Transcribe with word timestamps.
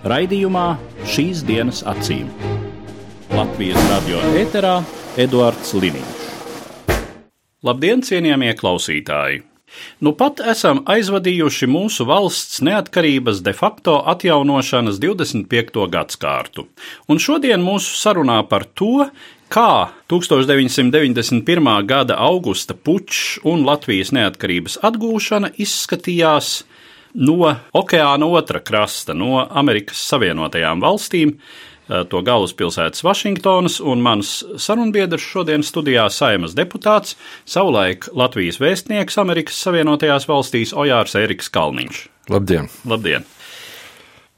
Raidījumā 0.00 0.78
šīs 1.04 1.42
dienas 1.44 1.82
acīm. 1.84 2.30
Latvijas 3.36 3.82
radio 3.90 4.22
eterā 4.40 4.78
Eduards 5.20 5.74
Liniņš. 5.76 6.22
Labdien, 7.68 8.00
cienījamie 8.00 8.54
klausītāji! 8.56 9.42
Nu 10.00 10.14
pat 10.16 10.40
esam 10.40 10.80
aizvadījuši 10.88 11.68
mūsu 11.68 12.06
valsts 12.08 12.62
neatkarības 12.64 13.42
de 13.44 13.52
facto 13.52 13.98
atjaunošanas 14.14 14.96
25. 15.04 15.84
gadsimtu, 15.92 16.64
un 17.04 17.20
šodien 17.20 17.60
mūsu 17.60 17.92
sarunā 18.00 18.40
par 18.48 18.64
to, 18.72 19.04
kā 19.52 19.92
1991. 20.08 21.70
gada 21.84 22.16
augusta 22.16 22.72
pučs 22.72 23.36
un 23.44 23.68
Latvijas 23.68 24.16
neatkarības 24.16 24.80
atgūšana 24.80 25.52
izskatījās 25.60 26.62
no 27.14 27.54
okeāna 27.76 28.26
otra 28.26 28.60
krasta, 28.60 29.14
no 29.14 29.40
Amerikas 29.50 30.00
Savienotajām 30.10 30.82
valstīm, 30.82 31.36
to 32.10 32.20
galvaspilsētas 32.22 33.02
Vašingtonas, 33.02 33.80
un 33.82 34.02
mans 34.04 34.30
sarunbiedrs 34.62 35.24
šodien 35.26 35.64
studijā 35.66 36.06
saimas 36.14 36.54
deputāts, 36.54 37.16
savulaik 37.48 38.06
Latvijas 38.14 38.60
vēstnieks 38.62 39.18
Amerikas 39.18 39.58
Savienotajās 39.64 40.28
valstīs 40.30 40.74
Ojārs 40.76 41.16
Eriks 41.18 41.50
Kalniņš. 41.50 42.04
Labdien! 42.30 42.70
Labdien! 42.86 43.26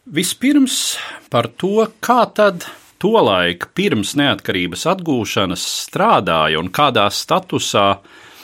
Vispirms 0.03 0.97
par 1.31 1.47
to, 1.61 1.85
kā 2.03 2.25
tad 2.35 2.65
tolaik 3.03 3.69
pirms 3.77 4.17
neatkarības 4.19 4.87
atgūšanas 4.95 5.63
strādāja 5.85 6.61
un 6.63 6.73
kādā 6.75 7.09
statusā 7.13 7.87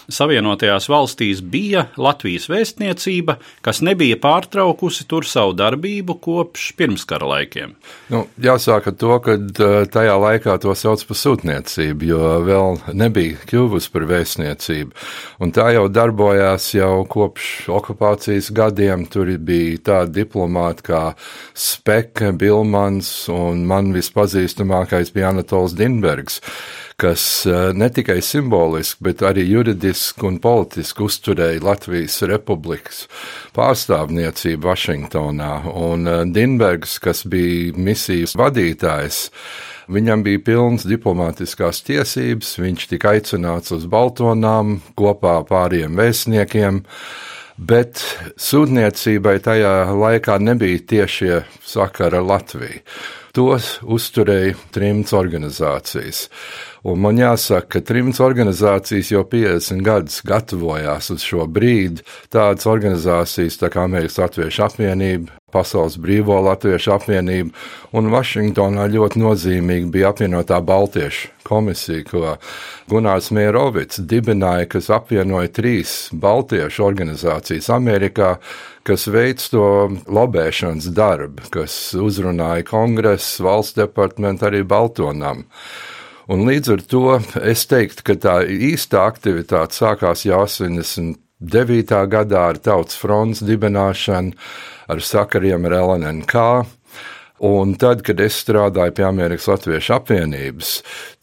Savienotajās 0.08 0.86
valstīs 0.88 1.42
bija 1.44 1.82
Latvijas 2.00 2.46
vēstniecība, 2.48 3.34
kas 3.60 3.82
nebija 3.84 4.16
pārtraukusi 4.22 5.04
tur 5.04 5.26
savu 5.28 5.52
darbību 5.52 6.16
kopš 6.24 6.70
pirmskara 6.78 7.28
laikiem. 7.28 7.74
Nu, 8.08 8.22
jāsāk 8.40 8.88
ar 8.88 8.96
to, 8.96 9.18
ka 9.20 9.36
tajā 9.92 10.14
laikā 10.22 10.56
to 10.64 10.72
sauc 10.72 11.04
par 11.10 11.20
sūtniecību, 11.20 12.08
jo 12.08 12.32
vēl 12.46 12.80
nebija 12.96 13.36
kļuvusi 13.50 13.92
par 13.92 14.08
vēstniecību. 14.08 14.96
Un 15.44 15.52
tā 15.52 15.68
jau 15.76 15.84
darbojās 15.92 16.70
jau 16.72 17.04
kopš 17.04 17.68
okupācijas 17.76 18.48
gadiem. 18.56 19.04
Tur 19.12 19.28
bija 19.36 19.76
tādi 19.92 20.22
diplomāti 20.22 20.88
kā 20.88 21.04
Speke, 21.52 22.32
Bilmans 22.32 23.12
un 23.32 23.66
man 23.68 23.92
vispazīstamākais 23.92 25.12
bija 25.12 25.34
Anatols 25.34 25.76
Dinbergs 25.76 26.40
kas 26.98 27.22
ne 27.78 27.88
tikai 27.94 28.18
simboliski, 28.26 29.04
bet 29.06 29.22
arī 29.22 29.44
juridiski 29.46 30.26
un 30.26 30.40
politiski 30.42 31.04
uzturēja 31.06 31.62
Latvijas 31.62 32.18
republikas 32.26 33.04
pārstāvniecību 33.54 34.66
Vašingtonā. 34.66 35.52
Un 35.78 36.10
Dinbergs, 36.34 36.98
kas 37.02 37.22
bija 37.30 37.78
misijas 37.78 38.34
vadītājs, 38.38 39.28
Viņam 39.88 40.20
bija 40.20 40.40
pilns 40.44 40.82
diplomātiskās 40.84 41.80
tiesības, 41.86 42.50
viņš 42.60 42.82
tika 42.90 43.14
aicināts 43.16 43.72
uz 43.72 43.86
Baltonām 43.88 44.82
kopā 45.00 45.38
ar 45.38 45.46
pāriem 45.48 45.96
vēstniekiem, 45.96 46.82
bet 47.56 48.02
sūtniecībai 48.36 49.38
tajā 49.46 49.72
laikā 49.96 50.36
nebija 50.44 50.82
tiešie 50.92 51.40
sakari 51.64 52.20
ar 52.20 52.28
Latviju. 52.34 52.84
Tos 53.36 53.76
uzturēja 53.84 54.56
trimts 54.74 55.14
organizācijas. 55.16 56.26
Un 56.88 57.02
man 57.02 57.18
jāsaka, 57.20 57.78
ka 57.78 57.84
trimts 57.90 58.22
organizācijas 58.24 59.12
jau 59.12 59.24
50 59.28 59.84
gadus 59.84 60.22
gatavojās 60.26 61.10
uz 61.14 61.26
šo 61.26 61.48
brīdi. 61.50 62.04
Tādas 62.32 62.68
organizācijas 62.70 63.60
tā 63.60 63.72
kā 63.72 63.84
Amerikas 63.88 64.18
Latviešu 64.22 64.64
apvienība, 64.68 65.37
Pasaules 65.52 65.96
Brīvo 66.00 66.36
Latviešu 66.44 66.92
apvienība 66.98 67.56
un 67.96 68.10
Vašingtonā 68.12 68.84
ļoti 68.92 69.22
nozīmīgi 69.22 69.90
bija 69.92 70.12
apvienotā 70.12 70.60
Baltiešu 70.64 71.30
komisija, 71.48 72.04
ko 72.08 72.34
Gunārs 72.90 73.30
Mierovics 73.32 74.02
dibināja, 74.04 74.68
kas 74.74 74.90
apvienoja 74.92 75.48
trīs 75.56 75.94
Baltiešu 76.12 76.84
organizācijas 76.84 77.70
Amerikā, 77.72 78.34
kas 78.88 79.08
veic 79.12 79.44
to 79.52 79.68
lobēšanas 80.08 80.90
darbu, 80.96 81.48
kas 81.54 81.76
uzrunāja 81.96 82.66
kongresu, 82.68 83.46
valsts 83.48 83.78
departamentu, 83.80 84.48
arī 84.48 84.64
Baltonam. 84.68 85.46
Un 86.28 86.44
līdz 86.44 86.74
ar 86.74 86.84
to 86.84 87.04
es 87.40 87.64
teiktu, 87.70 88.04
ka 88.04 88.18
tā 88.20 88.36
īstā 88.44 89.06
aktivitāte 89.08 89.80
sākās 89.80 90.26
jau 90.28 90.44
89. 91.40 92.08
gadā 92.10 92.48
ar 92.50 92.58
Tautas 92.58 92.98
fronts 92.98 93.44
dibināšanu, 93.46 94.34
ar 94.90 95.00
sakariem 95.04 95.68
ar 95.68 95.78
LNK. 95.78 96.42
Un 97.38 97.76
tad, 97.78 98.00
kad 98.02 98.18
es 98.18 98.34
strādāju 98.42 98.96
pie 98.96 99.04
Amerikas 99.06 99.44
Latviešu 99.46 99.92
apvienības, 99.94 100.70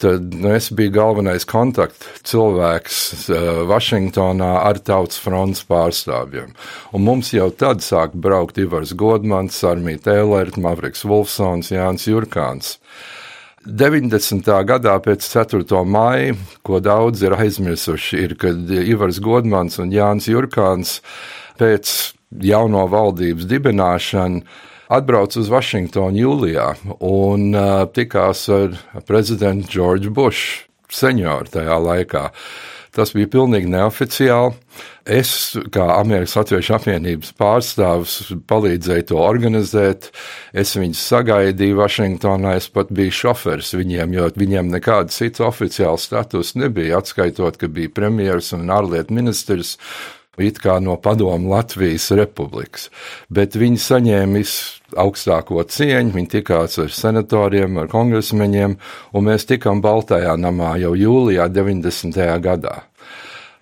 tad 0.00 0.32
nu, 0.32 0.48
es 0.56 0.70
biju 0.72 0.94
galvenais 0.94 1.44
kontakts 1.44 2.22
cilvēks 2.30 3.00
uh, 3.28 3.42
Vašingtonā 3.68 4.54
ar 4.62 4.80
Tautas 4.80 5.20
fronts 5.20 5.60
pārstāvjiem. 5.68 6.54
Un 6.96 7.04
mums 7.04 7.34
jau 7.36 7.50
tad 7.52 7.84
sāk 7.84 8.16
braukt 8.16 8.56
Ivars 8.56 8.94
Godmans, 8.96 9.60
Armija 9.68 10.06
Tēlert, 10.08 10.56
Mavriks 10.56 11.04
Wolfsons, 11.04 11.68
Jānis 11.74 12.08
Jurkāns. 12.08 12.78
90. 13.66 14.46
gadā 14.66 14.94
pēc 15.02 15.26
4. 15.26 15.82
maija, 15.82 16.36
ko 16.62 16.78
daudz 16.78 17.24
ir 17.26 17.34
aizmirsuši, 17.34 18.20
ir, 18.22 18.36
kad 18.38 18.70
Ivars 18.70 19.18
Godmans 19.22 19.80
un 19.82 19.90
Jānis 19.90 20.28
Jurkāns 20.30 21.00
pēc 21.58 21.92
jauno 22.46 22.84
valdības 22.90 23.48
dibināšanas 23.50 24.64
atbrauc 24.92 25.34
uz 25.34 25.50
Vašingtonu 25.50 26.20
jūlijā 26.20 26.68
un 27.02 27.48
uh, 27.58 27.88
tikās 27.90 28.44
ar 28.54 28.76
prezidentu 29.08 29.72
Džordžu 29.72 30.12
Bušu 30.14 30.66
senioru 30.94 31.50
tajā 31.50 31.78
laikā. 31.82 32.28
Tas 32.96 33.12
bija 33.12 33.28
pilnīgi 33.28 33.68
neoficiāli. 33.68 34.54
Es, 35.06 35.30
kā 35.72 35.84
Amerikas 35.98 36.34
Latviešu 36.38 36.74
apvienības 36.78 37.34
pārstāvis, 37.38 38.14
palīdzēju 38.48 39.06
to 39.10 39.20
organizēt. 39.20 40.08
Es 40.56 40.72
viņus 40.78 41.02
sagaidīju 41.12 41.76
Vašingtonā, 41.78 42.56
es 42.60 42.70
pat 42.72 42.90
biju 42.96 43.14
šoferis 43.14 43.74
viņiem, 43.76 44.16
jo 44.16 44.30
viņiem 44.40 44.72
nekāda 44.72 45.12
cita 45.12 45.44
oficiāla 45.50 46.00
status 46.00 46.54
nebija, 46.56 47.02
atskaitot, 47.02 47.60
ka 47.60 47.68
bija 47.68 47.92
premjeras 48.00 48.54
un 48.56 48.72
ārlietu 48.72 49.16
ministrs 49.16 49.76
it 50.42 50.60
kā 50.62 50.78
no 50.82 50.96
padomu 51.00 51.50
Latvijas 51.52 52.10
republikas. 52.16 52.88
Bet 53.32 53.56
viņi 53.58 53.80
saņēma 53.82 54.42
augstāko 55.02 55.64
cieņu, 55.64 56.14
viņi 56.16 56.32
tikās 56.38 56.78
ar 56.82 56.92
senatoriem, 56.92 57.78
ar 57.82 57.88
kongresmeņiem, 57.92 58.76
un 59.12 59.26
mēs 59.30 59.48
tikām 59.48 59.82
Baltajā 59.84 60.36
namā 60.40 60.76
jau 60.82 60.94
jūlijā 60.96 61.48
90. 61.52 62.20
gadā. 62.44 62.82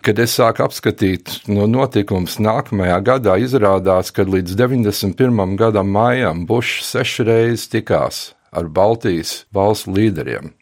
Kad 0.04 0.18
es 0.20 0.34
sāku 0.36 0.66
apskatīt 0.66 1.30
no 1.48 1.64
notikumus 1.64 2.36
nākamajā 2.36 2.98
gadā, 3.06 3.38
izrādās, 3.40 4.12
ka 4.12 4.26
līdz 4.28 4.58
91. 4.60 5.54
gadam 5.56 5.88
mājām 5.94 6.44
Bušs 6.44 6.90
sešreiz 6.90 7.64
tikās 7.72 8.34
ar 8.52 8.68
Baltijas 8.68 9.46
valstu 9.54 9.94
līderiem 9.96 10.52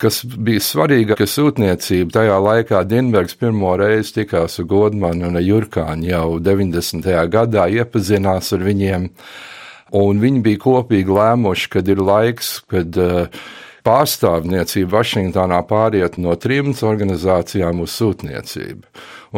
kas 0.00 0.22
bija 0.24 0.62
svarīga, 0.64 1.16
ka 1.18 1.26
sūtniecība 1.28 2.14
tajā 2.18 2.38
laikā 2.44 2.82
Dienbergs 2.88 3.36
pirmo 3.38 3.74
reizi 3.80 4.20
tikās 4.20 4.58
ar 4.62 4.68
Godmanu 4.70 5.28
un 5.30 5.40
Jurkānu 5.42 6.08
jau 6.08 6.26
90. 6.42 7.08
gadā, 7.32 7.68
iepazinās 7.68 8.52
ar 8.56 8.66
viņiem, 8.66 9.08
un 9.98 10.20
viņi 10.24 10.44
bija 10.44 10.64
kopīgi 10.66 11.16
lēmuši, 11.20 11.72
kad 11.76 11.88
ir 11.88 12.04
laiks, 12.04 12.58
kad 12.70 13.00
uh, 13.02 13.46
pārstāvniecība 13.88 14.98
Vašingtonā 14.98 15.62
pāriet 15.68 16.18
no 16.20 16.34
trimdas 16.40 16.82
organizācijām 16.86 17.80
uz 17.84 17.94
sūtniecību. 17.96 18.84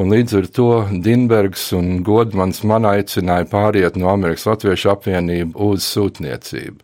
Un 0.01 0.13
līdz 0.15 0.37
ar 0.39 0.49
to 0.55 0.69
Dienbergs 1.05 1.71
un 1.77 2.05
Godmans 2.07 2.63
man 2.67 2.87
aicināja 2.91 3.49
pāriet 3.51 3.99
no 3.99 4.11
Amerikas 4.13 4.47
Latviešu 4.47 4.93
apvienību 4.95 5.71
uz 5.71 5.87
sūtniecību. 5.87 6.79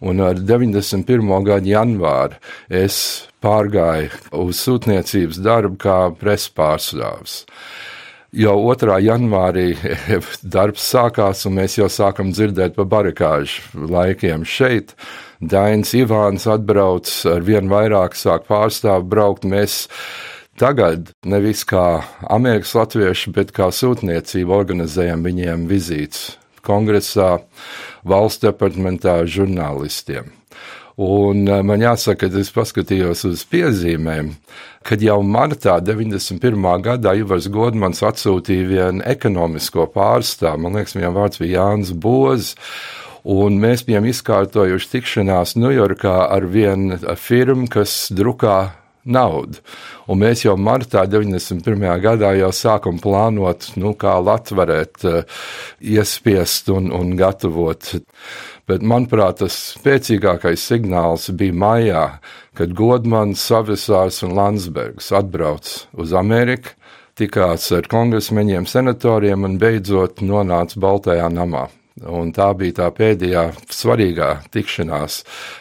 Un 0.00 0.20
ar 0.24 0.40
91. 0.40 1.30
gada 1.46 1.68
janvāru 1.68 2.38
es 2.68 2.98
pārgāju 3.44 4.10
uz 4.44 4.60
sūtniecības 4.64 5.40
darbu 5.44 5.78
kā 5.80 5.98
presa 6.18 6.50
pārstāvs. 6.56 7.42
Jau 8.34 8.56
2. 8.66 8.96
janvārī 9.04 9.68
darbs 10.56 10.88
sākās, 10.90 11.44
un 11.46 11.60
mēs 11.60 11.78
jau 11.78 11.86
sākam 11.92 12.32
dzirdēt 12.34 12.74
par 12.74 12.88
barikāžu 12.90 13.86
laikiem 13.94 14.42
šeit. 14.42 14.96
Dainis 15.38 15.94
Ivāns 15.94 16.48
atbrauc 16.50 17.10
ar 17.30 17.44
vien 17.46 17.70
vairāk, 17.70 18.16
sāk 18.18 18.48
pārstāvu 18.50 19.06
braukt. 19.06 19.46
Mēs 19.46 19.84
tagad 20.58 21.12
nevis 21.26 21.62
kā 21.68 22.02
Amerikas 22.26 22.74
latvieši, 22.74 23.34
bet 23.36 23.54
kā 23.54 23.70
sūtniecība 23.70 24.56
organizējam 24.64 25.22
viņiem 25.26 25.68
vizītes 25.70 26.32
kongresā, 26.64 27.36
valsts 28.04 28.44
departamentā, 28.44 29.20
žurnālistiem. 29.28 30.32
Un 30.94 31.48
eh, 31.50 31.62
man 31.66 31.82
jāsaka, 31.82 32.28
ka 32.30 32.38
es 32.38 32.52
paskatījos 32.54 33.24
uz 33.26 33.42
piezīmēm, 33.50 34.30
kad 34.86 35.02
jau 35.02 35.18
martā 35.26 35.80
91. 35.82 36.68
gadā 36.84 37.16
Ivars 37.18 37.48
Godmans 37.50 38.04
atsūtīja 38.06 38.68
vienu 38.68 39.06
ekonomisko 39.10 39.88
pārstāvu, 39.94 40.62
man 40.62 40.78
liekas, 40.78 40.94
viņam 40.94 41.16
vārds 41.16 41.42
bija 41.42 41.64
Jānis 41.64 41.90
Bozs, 41.90 42.54
un 43.24 43.58
mēs 43.58 43.82
bijām 43.88 44.06
izkārtojuši 44.06 44.90
tikšanās 44.94 45.56
Ņujorkā 45.58 46.14
ar 46.30 46.46
vienu 46.46 47.00
firmu, 47.18 47.66
kas 47.72 48.12
drukā 48.14 48.58
naudu. 49.04 49.60
Un 50.08 50.20
mēs 50.22 50.44
jau 50.44 50.56
martā 50.60 51.04
91. 51.10 51.86
gadā 52.02 52.34
jau 52.38 52.50
sākam 52.54 52.98
plānot, 53.02 53.70
nu, 53.80 53.94
kā 53.98 54.16
Latviju 54.20 54.60
varētu 54.60 55.10
uh, 55.10 55.40
iespiest 55.80 56.70
un, 56.74 56.90
un 56.94 57.14
gatavot. 57.18 57.94
Bet, 58.64 58.80
manuprāt, 58.80 59.42
tas 59.42 59.56
spēcīgākais 59.74 60.62
signāls 60.70 61.28
bija 61.36 61.52
maijā, 61.52 62.04
kad 62.56 62.72
Godmans, 62.76 63.42
Savisārs 63.44 64.22
un 64.24 64.32
Landsbergs 64.38 65.10
atbrauc 65.12 65.68
uz 66.00 66.14
Ameriku, 66.16 66.72
tikās 67.18 67.68
ar 67.76 67.86
kongresmeņiem, 67.90 68.66
senatoriem 68.66 69.46
un 69.46 69.58
beidzot 69.60 70.22
nonāca 70.24 70.80
Baltajā 70.80 71.28
namā. 71.30 71.68
Un 72.10 72.32
tā 72.34 72.48
bija 72.58 72.80
tā 72.80 72.88
pēdējā 72.90 73.44
svarīgā 73.70 74.30
tikšanās. 74.54 75.20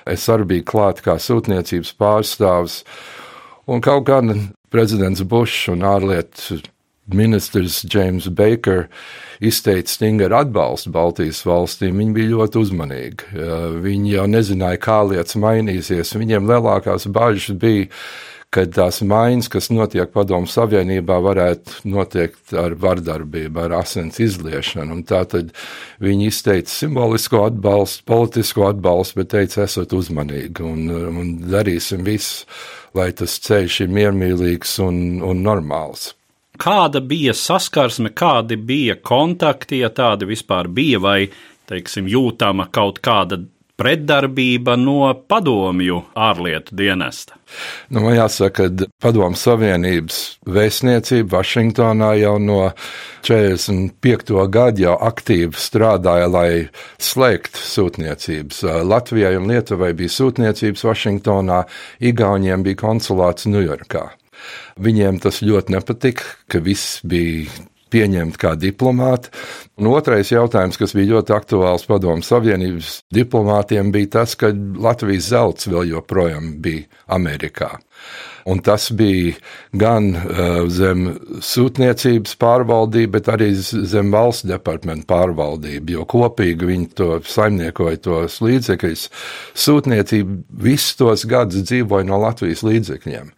Es 0.09 0.25
arī 0.33 0.47
biju 0.55 0.65
klāt 0.71 1.03
kā 1.05 1.19
sūtniecības 1.21 1.91
pārstāvs, 1.99 2.79
un 3.67 3.83
kaut 3.83 4.07
gan 4.09 4.33
prezidents 4.73 5.23
Bušs 5.23 5.69
un 5.73 5.85
ārlietu 5.87 6.61
ministrs 7.13 7.83
James 7.93 8.29
Baker 8.31 8.87
izteica 9.43 9.91
stingru 9.91 10.35
atbalstu 10.37 10.91
Baltijas 10.93 11.43
valstīm, 11.45 11.97
viņi 11.99 12.15
bija 12.15 12.35
ļoti 12.37 12.61
uzmanīgi. 12.61 13.31
Viņi 13.83 14.13
jau 14.15 14.27
nezināja, 14.31 14.79
kā 14.83 15.01
lietas 15.09 15.35
mainīsies. 15.39 16.15
Viņiem 16.15 16.47
lielākās 16.47 17.09
bažas 17.11 17.57
bija, 17.59 17.89
ka 18.53 18.63
tās 18.69 19.01
maiņas, 19.01 19.49
kas 19.49 19.69
notiek 19.73 20.11
Padomu 20.13 20.47
Savienībā, 20.49 21.17
varētu 21.25 21.89
notiekt 21.89 22.53
ar 22.55 22.75
vardarbību, 22.79 23.63
ar 23.65 23.79
asins 23.79 24.19
izliešanu. 24.21 24.99
Tātad 25.09 25.49
viņi 26.03 26.29
izteica 26.29 26.71
simbolisko 26.71 27.47
atbalstu, 27.49 28.05
politisko 28.09 28.69
atbalstu, 28.69 29.23
bet 29.23 29.33
teica, 29.33 29.65
esat 29.65 29.97
uzmanīgi 29.97 30.63
un, 30.69 30.85
un 30.93 31.33
darīsim 31.49 32.05
visu, 32.05 32.45
lai 32.97 33.11
tas 33.17 33.37
ceļš 33.43 33.79
ir 33.85 33.95
miermīlīgs 33.97 34.77
un, 34.83 34.99
un 35.25 35.41
normāls. 35.45 36.11
Kāda 36.61 37.01
bija 37.01 37.33
saskarsme, 37.33 38.11
kādi 38.13 38.59
bija 38.61 38.95
kontakti, 39.01 39.81
ja 39.81 39.89
tādi 39.89 40.29
vispār 40.29 40.69
bija, 40.69 40.99
vai, 41.01 41.17
teiksim, 41.69 42.07
jūtama 42.09 42.67
kaut 42.71 43.01
kāda 43.03 43.41
pretdarbība 43.79 44.75
no 44.77 45.13
padomju 45.27 46.03
ārlietu 46.15 46.75
dienesta? 46.77 47.37
Nu, 47.93 48.01
man 48.01 48.15
jāsaka, 48.15 48.67
ka 48.69 48.87
Padomu 49.01 49.37
Savienības 49.37 50.19
vēstniecība 50.49 51.37
Vašingtonā 51.37 52.13
jau 52.21 52.35
no 52.41 52.59
45. 53.27 54.33
gada 54.53 54.85
jau 54.85 54.95
aktīvi 55.09 55.59
strādāja, 55.59 56.29
lai 56.31 56.47
slēgtu 57.01 57.61
sūtniecības. 57.73 58.63
Latvijai 58.89 59.35
un 59.39 59.49
Lietuvai 59.51 59.93
bija 59.97 60.15
sūtniecības 60.17 60.87
Vašingtonā, 60.89 61.63
Igauniem 62.01 62.65
bija 62.65 62.81
konsulāts 62.85 63.49
Ņujorkā. 63.49 64.07
Viņiem 64.83 65.21
tas 65.23 65.43
ļoti 65.45 65.77
nepatika, 65.77 66.25
ka 66.49 66.59
viss 66.63 66.99
bija 67.05 67.51
pieņemti 67.93 68.41
kā 68.41 68.55
diplomāti. 68.59 69.31
Un 69.81 69.89
otrais 69.93 70.29
jautājums, 70.33 70.77
kas 70.81 70.93
bija 70.97 71.15
ļoti 71.15 71.33
aktuāls 71.37 71.87
Padomu 71.89 72.25
Savienības 72.25 72.99
diplomātiem, 73.13 73.93
bija 73.93 74.19
tas, 74.19 74.35
ka 74.37 74.51
Latvijas 74.53 75.31
zelts 75.33 75.69
vēl 75.71 75.95
joprojām 75.95 76.55
bija 76.61 76.85
Amerikā. 77.17 77.75
Un 78.45 78.59
tas 78.59 78.89
bija 78.91 79.33
gan 79.79 80.09
uh, 80.17 80.65
zem 80.67 81.05
sūtniecības 81.39 82.35
pārvaldība, 82.41 83.15
bet 83.15 83.29
arī 83.31 83.49
zem 83.55 84.11
valsts 84.11 84.47
departamenta 84.49 85.07
pārvaldība, 85.13 85.95
jo 85.95 86.05
kopīgi 86.09 86.67
viņi 86.67 86.89
to 86.99 87.09
saimniekoja 87.23 88.01
tos 88.03 88.41
līdzekļus. 88.43 89.07
Sūtniecība 89.65 90.41
visus 90.65 90.99
tos 90.99 91.23
gadus 91.29 91.63
dzīvoja 91.69 92.09
no 92.09 92.19
Latvijas 92.25 92.65
līdzekļiem. 92.67 93.31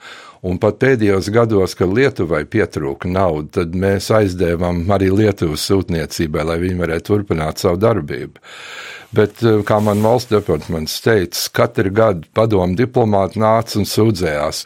Un 0.45 0.59
pat 0.62 0.77
pēdējos 0.77 1.31
gados, 1.33 1.74
kad 1.77 1.89
Lietuvai 1.89 2.44
pietrūka 2.45 3.09
nauda, 3.09 3.62
tad 3.62 3.74
mēs 3.81 4.12
aizdevām 4.13 4.83
arī 4.94 5.07
Lietuvas 5.09 5.63
sūtniecībai, 5.65 6.44
lai 6.45 6.59
viņi 6.62 6.77
varētu 6.83 7.07
turpināt 7.09 7.63
savu 7.63 7.80
darbību. 7.81 8.44
Bet, 9.15 9.42
eh, 9.42 9.63
kā 9.65 9.80
man 9.81 10.03
valsts 10.06 10.30
departaments 10.30 11.00
teica, 11.01 11.42
katru 11.56 11.89
gadu 11.89 12.30
padomu 12.36 12.77
diplomāti 12.77 13.42
nāca 13.42 13.80
un 13.80 13.89
sūdzējās. 13.89 14.65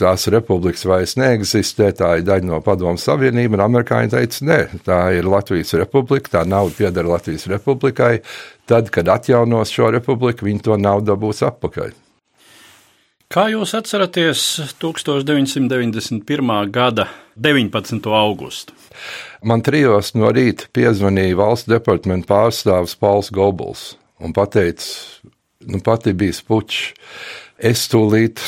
Tās 0.00 0.26
republikas 0.32 0.86
vairs 0.88 1.14
neeksistē, 1.20 1.92
tā 1.92 2.16
ir 2.18 2.26
daļa 2.26 2.48
no 2.48 2.60
padomu 2.60 2.98
savienība, 2.98 3.60
un 3.60 3.66
amerikāņi 3.68 4.14
teica, 4.16 4.46
nē, 4.48 4.60
tā 4.86 5.00
ir 5.18 5.28
Latvijas 5.28 5.74
republika, 5.78 6.38
tā 6.38 6.46
nauda 6.48 6.74
pieder 6.74 7.04
Latvijas 7.04 7.46
republikai. 7.46 8.22
Tad, 8.66 8.90
kad 8.90 9.06
atjaunos 9.06 9.70
šo 9.70 9.92
republiku, 9.92 10.46
viņi 10.46 10.62
to 10.62 10.78
naudu 10.80 11.12
dabūs 11.12 11.46
atpakaļ. 11.46 11.92
Kā 13.32 13.46
jūs 13.48 13.70
atceraties 13.72 14.42
1991. 14.82 16.50
gada 16.68 17.06
19. 17.40 18.10
augustu? 18.12 18.74
Man 19.40 19.62
trijos 19.64 20.10
no 20.12 20.28
rīta 20.36 20.66
piezvanīja 20.76 21.38
valsts 21.38 21.70
departamenta 21.72 22.28
pārstāvis 22.28 22.92
Pauls 23.00 23.30
Gobuls 23.32 23.86
un 24.20 24.36
teica, 24.36 24.84
nu 25.64 25.80
pati 25.80 26.12
bija 26.12 26.36
spučs. 26.36 26.92
Es 27.56 27.86
tūlīt 27.88 28.42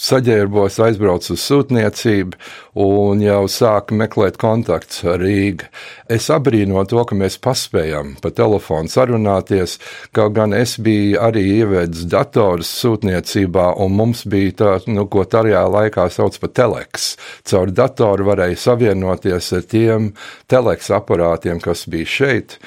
saģērbos, 0.00 0.78
aizbraucu 0.80 1.34
uz 1.34 1.42
sūtniecību 1.44 2.38
un 2.80 3.20
jau 3.24 3.42
sāku 3.50 3.96
meklēt 3.98 4.38
kontaktus 4.40 5.02
ar 5.04 5.20
Rīgu. 5.20 5.68
Es 6.10 6.30
abrīnoju 6.32 6.88
to, 6.92 7.04
ka 7.08 7.18
mēs 7.18 7.36
paspējam 7.42 8.14
pa 8.22 8.32
telefonu 8.34 8.90
sarunāties, 8.90 9.76
kaut 10.16 10.36
gan 10.38 10.54
es 10.56 10.76
biju 10.80 11.20
arī 11.20 11.44
ievedis 11.60 12.06
dators 12.10 12.70
sūtniecībā, 12.80 13.70
un 13.82 13.96
mums 13.98 14.24
bija 14.30 14.56
tā, 14.62 14.74
nu, 14.90 15.06
ko 15.10 15.26
tajā 15.28 15.64
laikā 15.68 16.08
sauc 16.12 16.38
par 16.40 16.54
teleks. 16.56 17.10
Caur 17.50 17.72
datoru 17.74 18.30
varēja 18.30 18.62
savienoties 18.68 19.52
ar 19.58 19.66
tiem 19.68 20.12
teleks 20.50 20.90
aparātiem, 20.94 21.60
kas 21.62 21.84
bija 21.90 22.14
šeit. 22.18 22.60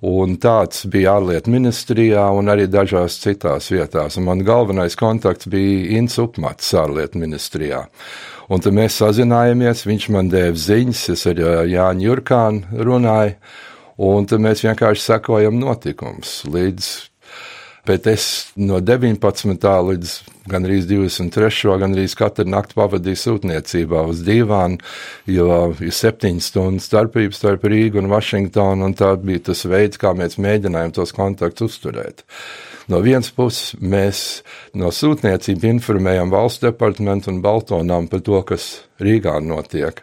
Un 0.00 0.38
tāds 0.40 0.86
bija 0.88 1.18
ārlietu 1.18 1.52
ministrijā 1.52 2.22
un 2.32 2.48
arī 2.48 2.64
dažās 2.72 3.18
citās 3.20 3.68
vietās. 3.68 4.16
Un 4.16 4.24
man 4.30 4.44
galvenais 4.46 4.96
kontakts 4.96 5.48
bija 5.52 5.98
Inns 5.98 6.16
Upmats 6.22 6.72
ārlietu 6.72 7.20
ministrijā. 7.20 7.82
Un 8.50 8.64
tad 8.64 8.74
mēs 8.74 8.96
sazinājāmies, 9.02 9.84
viņš 9.86 10.08
man 10.14 10.32
deva 10.32 10.56
ziņas, 10.56 11.04
es 11.12 11.26
ar 11.28 11.42
Jāņu 11.68 12.08
Jurkānu 12.08 12.80
runāju, 12.88 13.36
un 14.00 14.26
tad 14.26 14.40
mēs 14.42 14.64
vienkārši 14.64 15.04
sekojam 15.04 15.60
notikums 15.60 16.40
līdz 16.48 17.09
bet 17.86 18.06
es 18.10 18.24
no 18.56 18.80
19. 18.84 19.66
līdz 19.90 20.14
gandrīz 20.50 20.86
23. 20.90 21.76
gandrīz 21.80 22.16
katru 22.18 22.46
nakti 22.50 22.76
pavadīju 22.78 23.20
sūtniecībā 23.22 24.02
uz 24.10 24.24
divām, 24.26 24.78
jo 25.30 25.70
ir 25.78 25.94
septiņas 25.94 26.50
stundas 26.52 26.88
starpība 26.90 27.36
starp 27.36 27.66
Rīgu 27.70 28.02
un 28.02 28.10
Vašingtonu, 28.12 28.88
un 28.88 28.96
tā 28.98 29.12
bija 29.20 29.50
tas 29.50 29.64
veids, 29.68 30.00
kā 30.00 30.12
mēs 30.16 30.40
mēģinājām 30.42 30.96
tos 30.96 31.14
kontaktus 31.16 31.70
uzturēt. 31.70 32.24
No 32.90 32.98
vienas 33.04 33.30
puses 33.30 33.76
mēs 33.78 34.42
no 34.74 34.90
sūtniecību 34.90 35.68
informējam 35.76 36.32
valsts 36.32 36.64
departamentu 36.64 37.30
un 37.30 37.40
Baltonām 37.44 38.10
par 38.10 38.24
to, 38.26 38.42
kas 38.42 38.68
Rīgā 39.00 39.38
notiek. 39.44 40.02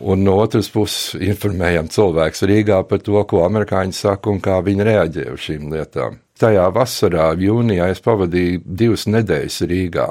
Un 0.00 0.24
no 0.24 0.38
otras 0.40 0.70
puses 0.72 1.20
informējam 1.20 1.92
cilvēks 1.92 2.46
Rīgā 2.48 2.80
par 2.88 3.04
to, 3.04 3.20
ko 3.28 3.44
amerikāņi 3.44 4.00
saka 4.00 4.32
un 4.32 4.40
kā 4.40 4.62
viņi 4.64 4.88
reaģē 4.88 5.30
uz 5.34 5.48
šīm 5.50 5.68
lietām 5.74 6.21
tajā 6.40 6.66
vasarā, 6.74 7.32
jūnijā, 7.38 7.90
es 7.92 8.00
pavadīju 8.02 8.62
divas 8.64 9.04
nedēļas 9.10 9.58
Rīgā, 9.68 10.06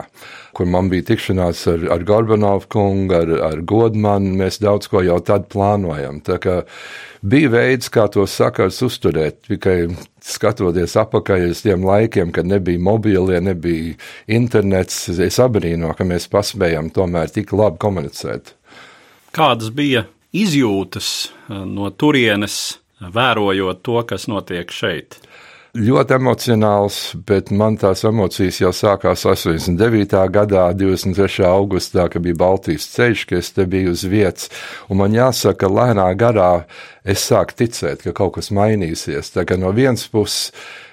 kur 0.56 0.70
man 0.70 0.90
bija 0.92 1.08
tikšanās 1.12 1.64
ar, 1.72 1.86
ar 1.96 2.06
Gorbanovu 2.08 2.68
kungu, 2.72 3.16
ar, 3.18 3.34
ar 3.50 3.64
Godmanu. 3.68 4.36
Mēs 4.42 4.62
daudz 4.64 4.90
ko 4.92 5.04
jau 5.06 5.20
tad 5.26 5.50
plānojam. 5.52 6.22
Tā 6.26 6.38
kā 6.44 6.58
bija 7.22 7.52
veids, 7.56 7.92
kā 7.94 8.08
to 8.12 8.26
sakars 8.30 8.82
uzturēt, 8.86 9.42
tikai 9.50 9.78
skatoties 10.22 10.96
apakaļ 11.02 11.50
uz 11.50 11.64
tiem 11.66 11.86
laikiem, 11.88 12.34
kad 12.36 12.48
nebija 12.48 12.82
mobilie, 12.82 13.42
nebija 13.44 13.96
internets. 14.32 15.08
Es 15.12 15.40
abrīno, 15.42 15.96
ka 15.98 16.08
mēs 16.08 16.30
paspējam 16.32 16.92
tomēr 16.94 17.34
tik 17.34 17.56
labi 17.58 17.82
komunicēt. 17.82 18.56
Kādas 19.32 19.72
bija 19.74 20.06
izjūtas 20.36 21.32
no 21.50 21.90
turienes, 21.96 22.78
vērojot 23.02 23.82
to, 23.82 24.02
kas 24.08 24.28
notiek 24.30 24.72
šeit? 24.76 25.18
Ļoti 25.78 26.16
emocionāls, 26.18 26.98
bet 27.28 27.52
man 27.56 27.78
tās 27.80 28.04
emocijas 28.08 28.60
jau 28.60 28.72
sākās 28.76 29.24
89. 29.24 30.18
gadā, 30.34 30.66
23. 30.76 31.46
augustā, 31.48 32.10
kad 32.12 32.24
bija 32.26 32.36
Baltijas 32.42 32.90
ceļš, 32.92 33.24
ka 33.30 33.40
es 33.40 33.52
te 33.56 33.66
biju 33.70 33.94
uz 33.96 34.04
vietas. 34.04 34.50
Un 34.92 35.00
man 35.00 35.16
jāsaka, 35.16 35.72
lēnā 35.72 36.10
garā 36.20 36.66
es 37.08 37.24
sāku 37.24 37.56
ticēt, 37.64 38.04
ka 38.04 38.16
kaut 38.18 38.36
kas 38.40 38.52
mainīsies. 38.52 39.32
Tā 39.32 39.48
kā 39.48 39.56
no 39.60 39.72
vienas 39.76 40.08
puses 40.12 40.52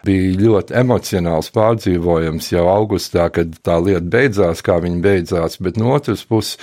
bija 0.09 0.33
ļoti 0.41 0.77
emocionāls 0.81 1.53
pārdzīvojums 1.55 2.51
jau 2.55 2.65
augustā, 2.73 3.29
kad 3.35 3.55
tā 3.65 3.77
lieta 3.85 4.05
beidzās, 4.17 4.65
kā 4.65 4.81
viņa 4.85 5.05
beidzās, 5.05 5.61
bet 5.63 5.79
no 5.81 5.93
otras 5.97 6.25
puses 6.29 6.57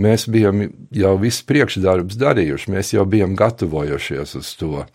mēs 0.00 0.28
bijām 0.30 0.68
jau 0.94 1.16
visu 1.20 1.44
priekšdarbus 1.50 2.20
darījuši, 2.22 2.72
mēs 2.72 2.94
jau 2.94 3.04
bijām 3.08 3.36
gatavojušies 3.38 4.38
uz 4.38 4.54
to 4.60 4.86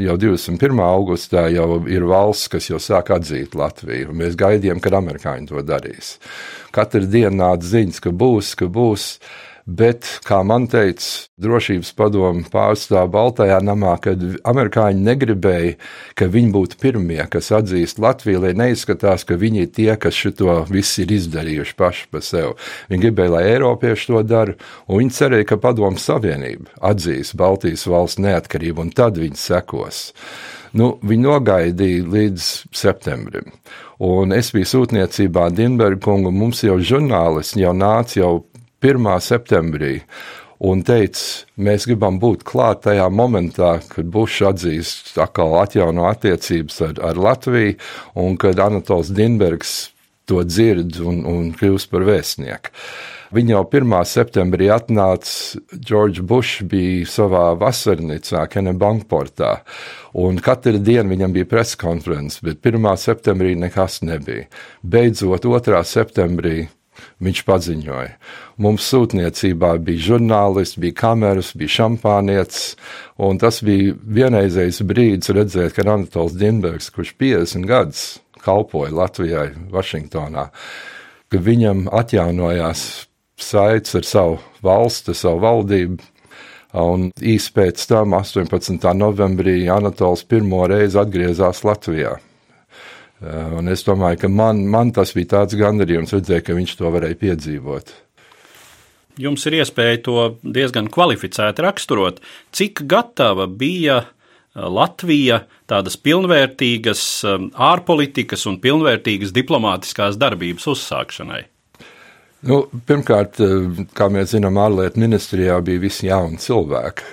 jau 0.00 0.16
21. 0.18 0.80
augustā 0.82 1.46
jau 1.54 1.78
ir 1.90 2.06
valsts, 2.08 2.50
kas 2.52 2.68
jau 2.70 2.80
sāk 2.82 3.12
atzīt 3.14 3.54
Latviju. 3.58 4.14
Mēs 4.16 4.38
gaidījām, 4.38 4.82
kad 4.82 4.96
amerikāņi 4.98 5.50
to 5.50 5.62
darīs. 5.66 6.16
Katru 6.74 7.06
dienu 7.06 7.36
nāca 7.38 7.66
ziņas, 7.74 8.02
ka 8.02 8.14
būs, 8.14 8.54
ka 8.58 8.70
būs. 8.70 9.08
Bet, 9.64 10.04
kā 10.28 10.42
man 10.44 10.66
teica 10.68 11.24
drošības 11.40 11.94
padomu 11.96 12.42
pārstāvja 12.52 13.08
Baltajā 13.08 13.62
namā, 13.64 13.94
kad 14.04 14.20
amerikāņi 14.44 15.00
negribēja, 15.06 15.78
ka 16.20 16.28
viņi 16.28 16.50
būtu 16.52 16.78
pirmie, 16.82 17.22
kas 17.32 17.48
atzīst 17.56 18.02
Latviju, 18.04 18.42
lai 18.44 18.52
neizskatās, 18.60 19.24
ka 19.24 19.38
viņi 19.40 19.64
ir 19.64 19.70
tie, 19.72 19.88
kas 19.96 20.20
šo 20.20 20.58
visu 20.68 21.06
ir 21.06 21.16
izdarījuši 21.16 21.76
paši 21.80 22.06
par 22.12 22.26
sevi. 22.28 22.52
Viņi 22.92 23.06
gribēja, 23.06 23.34
lai 23.38 23.44
Eiropieši 23.54 24.12
to 24.12 24.22
dara, 24.28 24.58
un 24.84 25.00
viņi 25.00 25.16
cerēja, 25.16 25.48
ka 25.48 25.60
Padomu 25.64 25.96
Savienība 25.96 26.68
atzīs 26.84 27.32
Baltijas 27.32 27.88
valsts 27.88 28.20
neatkarību, 28.20 28.84
un 28.84 28.92
tad 28.92 29.16
viņi 29.16 29.40
sekos. 29.40 30.10
Nu, 30.76 30.98
viņi 31.00 31.24
nogaidīja 31.24 32.04
līdz 32.12 32.52
septembrim. 32.74 33.48
Un 34.04 34.34
es 34.34 34.50
biju 34.52 34.66
sūtniecībā 34.66 35.48
Dienberga 35.54 36.02
kungu, 36.04 36.34
mums 36.34 36.64
jau 36.66 36.76
žurnālisti 36.82 37.62
jau 37.62 37.72
nāca 37.78 38.18
jau 38.18 38.34
1. 38.84 39.06
septembrī 39.24 39.94
un 40.60 40.82
teica, 40.84 41.46
mēs 41.56 41.86
gribam 41.88 42.18
būt 42.20 42.42
klāt 42.44 42.82
tajā 42.84 43.06
momentā, 43.08 43.78
kad 43.88 44.10
Bušs 44.12 44.42
atzīst 44.50 45.16
atkal 45.24 45.56
atjauno 45.62 46.04
attiecības 46.10 46.82
ar, 46.84 47.00
ar 47.12 47.20
Latviju, 47.28 47.78
un 48.20 48.36
kad 48.36 48.60
Anatols 48.60 49.08
Dinbergs 49.16 49.72
to 50.28 50.44
dzird 50.44 51.00
un, 51.00 51.24
un 51.28 51.50
kļūst 51.56 51.88
par 51.92 52.04
vēstnieku. 52.04 52.76
Viņa 53.34 53.56
jau 53.56 53.64
1. 53.66 53.96
septembrī 54.06 54.68
atnāca, 54.70 55.58
Džordžs 55.74 56.22
Bušs 56.28 56.68
bija 56.68 57.08
savā 57.08 57.48
vasarnīcā, 57.58 58.44
Kenebankportā, 58.52 59.56
un 60.20 60.38
katru 60.44 60.78
dienu 60.78 61.16
viņam 61.16 61.34
bija 61.34 61.48
preskonferences, 61.56 62.44
bet 62.44 62.60
1. 62.60 62.92
septembrī 63.00 63.56
nekas 63.58 64.02
nebija. 64.04 64.46
Beidzot, 64.84 65.48
2. 65.48 65.82
septembrī 65.88 66.66
Viņš 67.24 67.40
paziņoja, 67.48 68.10
mums 68.62 68.86
sūtniecībā 68.90 69.74
bija 69.84 70.04
žurnālisti, 70.08 70.80
bija 70.84 70.98
kameras, 71.02 71.52
bija 71.58 71.74
šampānietis, 71.78 72.74
un 73.22 73.40
tas 73.42 73.60
bija 73.66 73.94
vienreizējs 74.18 74.82
brīdis 74.86 75.32
redzēt, 75.34 75.74
ka 75.76 75.86
Anatols 75.86 76.36
Dienbergs, 76.38 76.90
kurš 76.94 77.14
50 77.20 77.68
gadus 77.70 78.04
kalpoja 78.44 78.92
Latvijai, 78.94 79.48
Vašingtonā, 79.72 80.48
ka 81.32 81.40
viņam 81.40 81.86
atjaunojās 81.92 83.06
saites 83.40 83.96
ar 83.98 84.08
savu 84.08 84.36
valsti, 84.64 85.14
savu 85.16 85.42
valdību, 85.44 86.02
un 86.84 87.08
īsi 87.22 87.54
pēc 87.54 87.86
tam, 87.90 88.16
18. 88.18 88.90
novembrī, 88.98 89.62
Anatols 89.70 90.24
pirmo 90.28 90.64
reizi 90.70 90.98
atgriezās 91.00 91.64
Latvijā. 91.66 92.16
Eh, 93.22 93.52
un 93.58 93.70
es 93.70 93.84
domāju, 93.86 94.24
ka 94.24 94.30
man, 94.32 94.64
man 94.70 94.90
tas 94.94 95.14
bija 95.14 95.36
tāds 95.36 95.56
gandarījums 95.58 96.16
redzēt, 96.16 96.44
ka 96.48 96.56
viņš 96.56 96.74
to 96.80 96.90
varēja 96.94 97.20
piedzīvot. 97.20 97.94
Jums 99.22 99.46
ir 99.46 99.60
iespēja 99.60 100.00
to 100.02 100.18
diezgan 100.42 100.90
kvalificēti 100.90 101.62
raksturot. 101.62 102.18
Cik 102.56 102.82
gatava 102.90 103.46
bija 103.46 104.00
eh, 104.02 104.08
Latvija 104.58 105.44
tādas 105.70 105.96
pilnvērtīgas 106.00 107.04
eh, 107.30 107.48
ārpolitikas 107.70 108.48
un 108.50 108.58
pilnvērtīgas 108.64 109.34
diplomātiskās 109.36 110.18
darbības 110.20 110.66
uzsākšanai? 110.74 111.44
Nu, 112.44 112.58
pirmkārt, 112.84 113.38
kā 113.96 114.10
mēs 114.12 114.34
zinām, 114.34 114.58
ārlietu 114.60 115.00
ministrijā 115.00 115.54
bija 115.64 115.80
visi 115.80 116.10
jauni 116.10 116.36
cilvēki. 116.36 117.06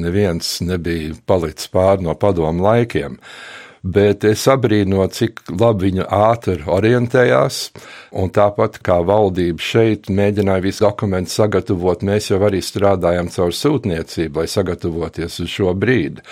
Neviens 0.00 0.54
nebija 0.64 1.12
palicis 1.28 1.68
pāri 1.68 2.06
no 2.06 2.14
padomu 2.16 2.64
laikiem. 2.64 3.18
Uh, 3.18 3.63
bet 3.84 4.24
es 4.24 4.46
abrīno, 4.48 5.04
cik 5.12 5.42
labi 5.60 5.90
viņa 5.90 6.06
ātri 6.08 6.64
orientējās. 6.64 7.58
Un 8.16 8.30
tāpat 8.32 8.78
kā 8.86 9.00
valdība 9.04 9.60
šeit 9.60 10.08
mēģināja 10.08 10.64
visu 10.64 10.84
dokumentu 10.86 11.32
sagatavot, 11.34 12.04
mēs 12.06 12.30
jau 12.30 12.38
arī 12.46 12.62
strādājam 12.64 13.28
caur 13.34 13.52
sūtniecību, 13.52 14.40
lai 14.40 14.46
sagatavoties 14.48 15.40
uz 15.44 15.50
šo 15.52 15.74
brīdi. 15.76 16.24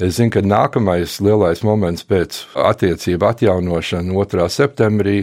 Es 0.00 0.16
zinu, 0.18 0.32
ka 0.34 0.42
nākamais 0.42 1.18
lielais 1.22 1.62
moments 1.66 2.06
pēc 2.08 2.40
attiecību 2.66 3.30
atjaunošana 3.30 4.16
2. 4.16 4.48
septembrī 4.56 5.20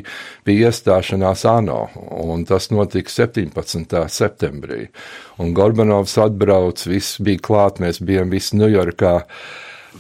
bija 0.48 0.70
iestāšanās 0.70 1.44
ANO, 1.50 1.82
un 2.24 2.48
tas 2.48 2.70
notika 2.72 3.12
17. 3.12 4.00
septembrī. 4.08 4.88
Un 5.42 5.52
Gorbanovs 5.58 6.16
atbrauc, 6.22 6.86
viss 6.88 7.20
bija 7.20 7.42
klāt, 7.44 7.84
mēs 7.84 8.00
bijām 8.06 8.32
visi 8.32 8.56
Ņujorkā. 8.62 9.18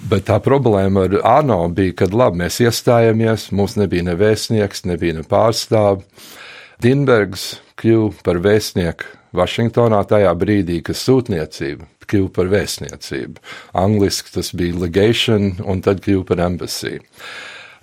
Bet 0.09 0.25
tā 0.27 0.39
problēma 0.43 1.05
ar 1.07 1.17
ANO 1.39 1.59
bija, 1.73 1.93
kad 2.03 2.15
labi, 2.17 2.41
mēs 2.43 2.59
iestājāmies, 2.65 3.51
mums 3.55 3.77
nebija 3.79 4.07
ne 4.09 4.17
vēstnieks, 4.19 4.85
nebija 4.89 5.19
ne 5.19 5.25
pārstāvi. 5.27 6.03
Dinbergs 6.83 7.53
kļuva 7.79 8.25
par 8.25 8.41
vēstnieku 8.43 9.19
Vašingtonā 9.33 10.03
tajā 10.09 10.33
brīdī, 10.37 10.81
kad 10.85 10.97
sūtniecība 10.99 11.87
kļuva 12.09 12.31
par 12.35 12.51
vēstniecību. 12.51 13.41
Angliski 13.79 14.35
tas 14.35 14.51
bija 14.57 14.77
legation, 14.83 15.53
un 15.63 15.81
tad 15.85 16.03
kļuva 16.03 16.27
par 16.29 16.43
embassy. 16.49 16.99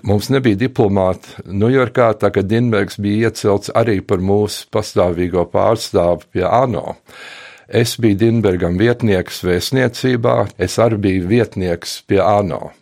Mums 0.06 0.30
nebija 0.32 0.56
diplomāti 0.56 1.42
Ņujorkā, 1.44 2.06
tā 2.22 2.30
kā 2.32 2.44
Dinbergs 2.46 2.96
bija 3.02 3.28
iecelts 3.28 3.72
arī 3.76 3.98
par 4.00 4.22
mūsu 4.24 4.68
pastāvīgo 4.72 5.44
pārstāvu 5.52 6.30
pie 6.32 6.46
ANO. 6.46 6.96
Es 7.70 7.92
biju 8.02 8.16
Dienbergam 8.18 8.74
vietnieks 8.80 9.44
vēstniecībā, 9.46 10.32
es 10.58 10.74
arī 10.82 10.96
biju 10.98 11.28
vietnieks 11.30 12.00
pie 12.02 12.18
ANO. 12.18 12.72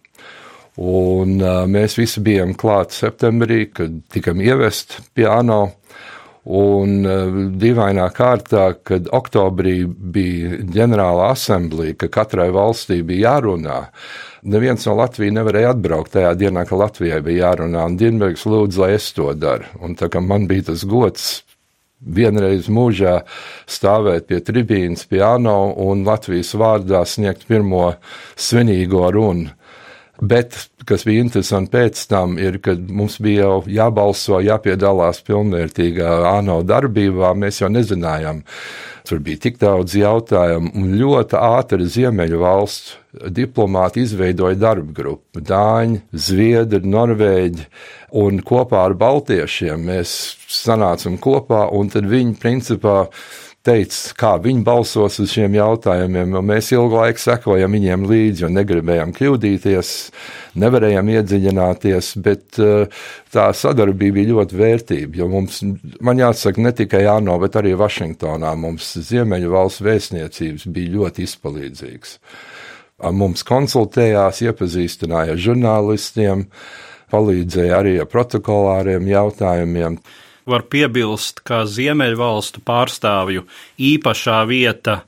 Un 0.80 1.34
mēs 1.68 1.98
visi 1.98 2.22
bijām 2.24 2.54
klāt 2.56 2.94
septembrī, 2.96 3.66
kad 3.68 3.98
tikam 4.08 4.40
ievest 4.40 4.96
pie 5.12 5.26
ANO. 5.28 5.66
Un 6.48 7.02
dīvainā 7.60 8.06
kārtā, 8.16 8.70
kad 8.80 9.10
oktobrī 9.12 9.82
bija 9.84 10.62
ģenerāla 10.72 11.34
asamblija, 11.34 11.98
ka 12.00 12.08
katrai 12.14 12.48
valstī 12.54 13.02
bija 13.04 13.34
jārunā, 13.34 13.82
neviens 14.48 14.88
no 14.88 14.94
Latvijas 15.02 15.36
nevarēja 15.36 15.74
atbraukt 15.74 16.14
tajā 16.16 16.32
dienā, 16.46 16.64
kad 16.64 16.80
Latvijai 16.80 17.20
bija 17.26 17.50
jārunā. 17.50 17.84
Un 17.90 18.00
Dienbergs 18.00 18.46
lūdza, 18.48 18.86
lai 18.86 18.94
es 18.96 19.10
to 19.12 19.28
daru. 19.36 19.68
Un 19.84 20.00
tā 20.00 20.08
kā 20.08 20.24
man 20.24 20.48
bija 20.48 20.70
tas 20.70 20.88
gods 20.88 21.28
vienreiz 22.00 22.68
mūžā 22.70 23.20
stāvēt 23.68 24.28
pie 24.30 24.40
tribīnas, 24.44 25.06
pie 25.08 25.22
ANO 25.24 25.74
un 25.82 26.04
Latvijas 26.06 26.54
vārdā 26.58 27.04
sniegt 27.06 27.46
pirmo 27.48 27.92
svinīgo 28.38 29.08
runu. 29.14 29.54
Bet, 30.18 30.56
kas 30.82 31.04
bija 31.06 31.22
interesanti 31.22 31.70
pēc 31.76 32.00
tam, 32.10 32.32
ir, 32.42 32.56
kad 32.62 32.80
mums 32.90 33.20
bija 33.22 33.44
jau 33.44 33.58
jābalso, 33.70 34.40
jāpiedalās 34.42 35.20
pilnvērtīgā 35.26 36.08
ANO 36.32 36.64
darbībā, 36.66 37.30
mēs 37.38 37.60
jau 37.62 37.70
nezinājām. 37.70 38.42
Tur 39.06 39.22
bija 39.22 39.44
tik 39.46 39.60
daudz 39.62 39.94
jautājumu, 39.94 40.72
un 40.74 40.96
ļoti 40.98 41.38
ātri 41.38 41.86
Ziemeļu 41.86 42.42
valsts 42.42 42.96
diplomāti 43.34 44.04
izveidoja 44.06 44.58
darba 44.58 44.94
grupu. 44.94 45.42
Dāņi, 45.44 46.02
Zviedri, 46.12 46.82
Norvēģi, 46.88 47.66
un 48.22 48.40
kopā 48.46 48.86
ar 48.88 48.96
Baltiešiem 48.98 49.84
mēs 49.90 50.14
sanācām 50.48 51.18
kopā, 51.22 51.66
un 51.74 51.92
tad 51.92 52.08
viņi 52.08 52.38
principā 52.40 53.02
teica, 53.68 54.14
kā 54.18 54.30
viņi 54.42 54.62
balsos 54.64 55.18
uz 55.22 55.32
šiem 55.32 55.56
jautājumiem. 55.58 56.36
Mēs 56.46 56.70
ilgu 56.72 57.00
laiku 57.00 57.22
sekojam 57.22 57.74
viņiem 57.76 58.06
līdzi, 58.08 58.44
jo 58.44 58.50
negribējām 58.54 59.12
kļūdīties, 59.16 59.92
nevarējām 60.62 61.10
iedziļināties, 61.14 62.12
bet 62.24 62.60
uh, 62.62 63.02
tā 63.34 63.48
sadarbība 63.56 64.20
bija 64.20 64.32
ļoti 64.32 64.60
vērtīga. 64.62 65.10
Jo 65.20 65.28
mums, 65.32 65.60
man 66.04 66.22
jāsaka, 66.22 66.62
ne 66.64 66.74
tikai 66.76 67.04
ANO, 67.10 67.38
bet 67.42 67.58
arī 67.60 67.74
Vašingtonā 67.78 68.54
mums 68.58 68.94
Ziemeļu 69.10 69.52
valsts 69.52 69.84
vēstniecības 69.84 70.68
bija 70.72 70.94
ļoti 70.96 71.28
izpalīdzīgas. 71.28 72.16
Mums 72.98 73.44
konsultējās, 73.46 74.40
iepazīstināja 74.42 75.36
ar 75.36 75.42
žurnālistiem, 75.42 76.48
palīdzēja 77.12 77.76
arī 77.78 77.98
ar 78.02 78.08
protokolāriem 78.10 79.06
jautājumiem 79.06 80.00
var 80.48 80.64
piebilst, 80.72 81.42
ka 81.44 81.66
Ziemeļvalstu 81.68 82.62
pārstāvju 82.64 83.44
īpašā 83.76 84.40
vieta 84.48 85.02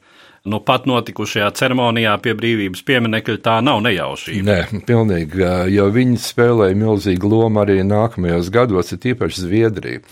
nu 0.50 0.61
pat 0.64 0.87
notikušajā 0.88 1.50
ceremonijā 1.56 2.14
pie 2.25 2.35
brīvības 2.37 2.85
pieminekļa 2.88 3.38
tā 3.44 3.56
nav 3.64 3.82
nejaušība. 3.85 4.44
Nē, 4.47 4.82
pilnīgi, 4.88 5.44
jo 5.75 5.88
viņi 5.92 6.20
spēlēja 6.20 6.78
milzīgu 6.80 7.28
lomu 7.28 7.61
arī 7.64 7.80
nākamajos 7.85 8.52
gados, 8.52 8.92
ir 8.94 9.02
tīpaši 9.04 9.44
Zviedrija. 9.44 10.04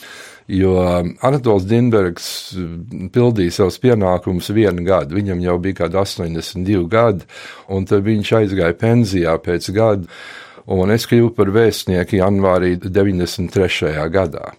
Jo 0.49 0.75
Anatols 1.21 1.67
Dienbergs 1.69 2.29
pildīja 3.13 3.53
savus 3.59 3.77
pienākumus 3.83 4.49
vienu 4.57 4.85
gadu. 4.87 5.19
Viņam 5.19 5.43
jau 5.45 5.57
bija 5.61 5.83
kādi 5.83 5.99
82 6.01 6.87
gadi, 6.89 7.29
un 7.69 7.85
tad 7.89 8.07
viņš 8.07 8.33
aizgāja 8.41 8.77
pensijā 8.81 9.35
pēc 9.45 9.69
gada. 9.77 10.09
Un 10.69 10.93
es 10.93 11.05
kļuvu 11.09 11.35
par 11.37 11.53
vēstnieku 11.53 12.17
janvārī 12.19 12.75
93. 12.81 13.93
gadā. 14.13 14.51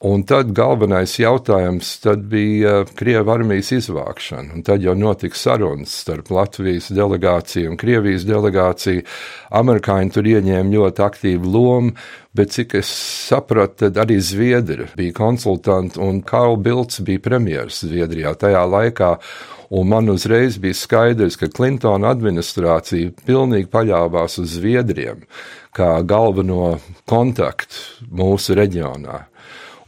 Un 0.00 0.22
tad 0.24 0.54
galvenais 0.56 1.12
jautājums 1.20 1.90
tad 2.00 2.22
bija 2.32 2.86
Krievijas 2.96 3.28
armijas 3.34 3.68
izvākšana. 3.76 4.54
Un 4.56 4.62
tad 4.64 4.80
jau 4.80 4.94
notika 4.96 5.36
sarunas 5.36 5.92
starp 5.92 6.30
Latvijas 6.32 6.86
delegāciju 6.96 7.68
un 7.68 7.76
Krievijas 7.76 8.24
delegāciju. 8.24 9.04
Amerikāņi 9.60 10.14
tur 10.14 10.30
ieņēma 10.30 10.72
ļoti 10.72 11.04
aktīvu 11.04 11.52
lomu, 11.52 11.92
bet 12.32 12.56
cik 12.56 12.78
es 12.80 12.88
sapratu, 13.28 13.82
tad 13.82 14.00
arī 14.00 14.16
Zviedri 14.24 14.88
bija 14.96 15.18
konsultanti 15.20 16.00
un 16.00 16.22
Karl 16.24 16.56
Bilds 16.56 17.04
bija 17.04 17.20
premjeras 17.28 17.84
Zviedrijā 17.84 18.32
tajā 18.40 18.64
laikā. 18.72 19.14
Un 19.76 19.92
man 19.92 20.08
uzreiz 20.08 20.56
bija 20.58 20.80
skaidrs, 20.80 21.36
ka 21.36 21.52
Klintona 21.52 22.14
administrācija 22.16 23.12
pilnīgi 23.28 23.68
paļāvās 23.68 24.40
uz 24.40 24.56
Zviedriem 24.56 25.28
kā 25.76 25.98
galveno 26.08 26.78
kontaktu 27.04 28.08
mūsu 28.08 28.56
reģionā. 28.56 29.26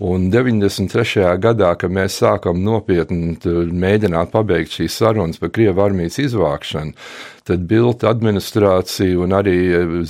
Un 0.02 0.24
93. 0.32 1.22
gadā, 1.38 1.68
kad 1.78 1.92
mēs 1.94 2.16
sākam 2.18 2.58
nopietni 2.64 3.36
mēģināt 3.70 4.32
pabeigt 4.32 4.74
šīs 4.74 4.96
sarunas 4.98 5.38
par 5.38 5.52
Krievijas 5.54 5.84
armijas 5.84 6.18
izvākšanu, 6.24 6.96
tad 7.46 7.68
Bilta 7.70 8.10
administrācija 8.10 9.20
un 9.22 9.36
arī 9.38 9.54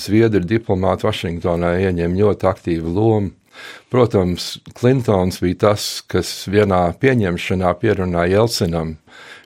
Zviedru 0.01 0.41
diplomāti 0.49 1.05
Vašingtonā 1.05 1.75
ieņem 1.85 2.17
ļoti 2.23 2.49
aktīvu 2.49 2.95
lomu. 2.97 3.35
Protams, 3.93 4.55
Klintons 4.79 5.43
bija 5.45 5.61
tas, 5.67 5.91
kas 6.09 6.31
vienā 6.49 6.87
pieņemšanā 6.97 7.75
pierunāja 7.83 8.39
Jelcinam 8.39 8.97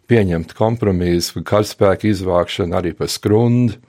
pieņemt 0.06 0.54
kompromisu 0.54 1.40
par 1.40 1.48
karaspēku 1.50 2.12
izvākšanu 2.12 2.78
arī 2.78 2.94
par 2.94 3.10
skrundu 3.10 3.80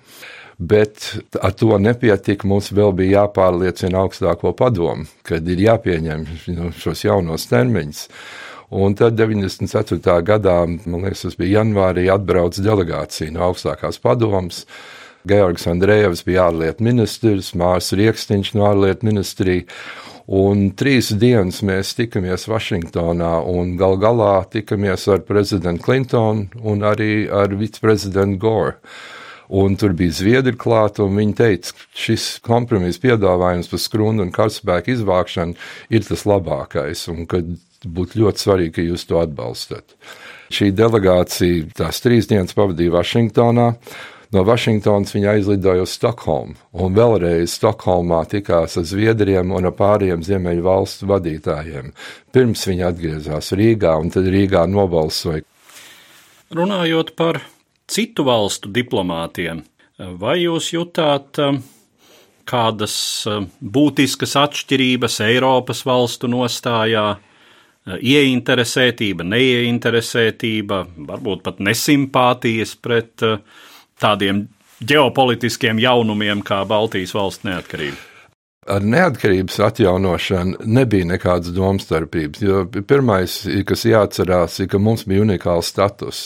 bet 0.57 1.15
ar 1.41 1.53
to 1.53 1.77
nepietika. 1.81 2.47
Mums 2.47 2.71
vēl 2.73 2.93
bija 2.97 3.23
jāpārliecina 3.23 4.01
augstāko 4.03 4.53
padomu, 4.57 5.07
kad 5.27 5.47
ir 5.47 5.63
jāpieņem 5.67 6.25
šos 6.77 7.05
jaunos 7.05 7.47
termiņus. 7.51 8.07
Un 8.77 8.97
tad 8.99 9.15
94. 9.15 10.17
gadā, 10.27 10.57
man 10.67 11.05
liekas, 11.05 11.23
tas 11.23 11.37
bija 11.39 11.61
janvārī, 11.61 12.09
atbrauca 12.11 12.63
delegācija 12.65 13.31
no 13.31 13.45
augstākās 13.47 14.01
padomas. 14.03 14.65
Georgs 15.27 15.67
Andrejevs 15.67 16.23
bija 16.27 16.49
ārlietu 16.49 16.83
ministrs, 16.87 17.53
Mārs 17.55 17.93
Rieksniņš 17.95 18.53
no 18.55 18.67
ārlietu 18.67 19.07
ministrija. 19.07 19.67
Un 20.27 20.73
trīs 20.75 21.13
dienas 21.15 21.61
mēs 21.63 21.93
tikamies 21.95 22.49
Vašingtonā, 22.51 23.37
un 23.47 23.77
gal 23.79 23.95
galā 24.01 24.41
tikamies 24.51 25.07
ar 25.07 25.23
prezidentu 25.23 25.85
Clintonu 25.85 26.65
un 26.67 26.83
arī 26.83 27.29
ar 27.31 27.55
viceprezidentu 27.55 28.41
Gore. 28.41 28.75
Un 29.47 29.77
tur 29.79 29.93
bija 29.95 30.11
zviedri 30.11 30.57
klāta, 30.59 31.05
un 31.05 31.15
viņi 31.15 31.35
teica, 31.37 31.75
šis 31.95 32.25
kompromiss 32.43 32.99
piedāvājums 32.99 33.69
par 33.71 33.79
skrundu 33.79 34.25
un 34.25 34.33
karaspēku 34.35 34.91
izvākšanu 34.97 35.55
ir 35.93 36.03
tas 36.07 36.25
labākais, 36.27 37.05
un 37.13 37.23
ka 37.31 37.39
būtu 37.87 38.23
ļoti 38.23 38.43
svarīgi, 38.43 38.75
ka 38.75 38.85
jūs 38.89 39.07
to 39.07 39.21
atbalstat. 39.21 39.95
Šī 40.51 40.71
delegācija 40.75 41.71
tās 41.79 42.03
trīs 42.03 42.27
dienas 42.27 42.55
pavadīja 42.57 42.95
Vašingtonā. 42.97 43.71
No 44.35 44.43
Vašingtonas 44.43 45.13
viņa 45.15 45.37
aizlidoja 45.37 45.85
uz 45.85 45.93
Stokholmu, 45.95 46.57
un 46.83 46.95
vēlreiz 46.97 47.53
Stokholmā 47.55 48.25
tikās 48.27 48.75
ar 48.75 48.83
Zviedriem 48.87 49.53
un 49.55 49.69
ar 49.69 49.75
pāriem 49.75 50.23
Ziemeļu 50.27 50.65
valstu 50.65 51.07
vadītājiem. 51.07 51.93
Pirms 52.35 52.65
viņa 52.67 52.89
atgriezās 52.91 53.53
Rīgā, 53.55 53.95
un 53.95 54.11
tad 54.11 54.27
Rīgā 54.27 54.65
nobalsoja. 54.67 55.45
Runājot 56.51 57.15
par 57.15 57.39
citu 57.87 58.25
valstu 58.27 58.71
diplomātiem. 58.73 59.63
Vai 59.97 60.41
jūs 60.43 60.71
jutāt 60.75 61.39
um, 61.41 61.61
kādas 62.47 62.97
um, 63.29 63.47
būtiskas 63.61 64.35
atšķirības 64.37 65.21
Eiropas 65.25 65.81
valstu 65.87 66.29
nostājā, 66.29 67.07
uh, 67.15 67.95
ieinteresētība, 67.95 69.25
neieinteresētība, 69.27 70.83
varbūt 71.07 71.43
pat 71.45 71.63
nesimpātijas 71.63 72.75
pret 72.81 73.23
tādiem 74.01 74.45
ģeopolitiskiem 74.83 75.79
jaunumiem 75.81 76.43
kā 76.45 76.63
Baltijas 76.67 77.15
valsts 77.17 77.47
neatkarība? 77.47 78.16
Ar 78.67 78.83
neatkarības 78.83 79.59
atjaunošanu 79.63 80.67
nebija 80.67 81.07
nekādas 81.07 81.53
domstarpības. 81.55 82.41
Jo 82.43 82.63
pirmais, 82.87 83.39
kas 83.67 83.85
jāatcerās, 83.87 84.59
ir, 84.61 84.69
ka 84.71 84.79
mums 84.81 85.05
bija 85.07 85.23
unikāls 85.23 85.71
status. 85.71 86.21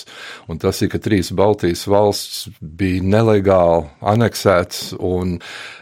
Un 0.49 0.60
tas 0.62 0.82
ir, 0.82 0.91
ka 0.91 0.99
trīs 1.01 1.32
Baltijas 1.38 1.86
valsts 1.89 2.49
bija 2.60 3.04
nelegāli 3.06 3.88
aneksētas, 4.13 4.95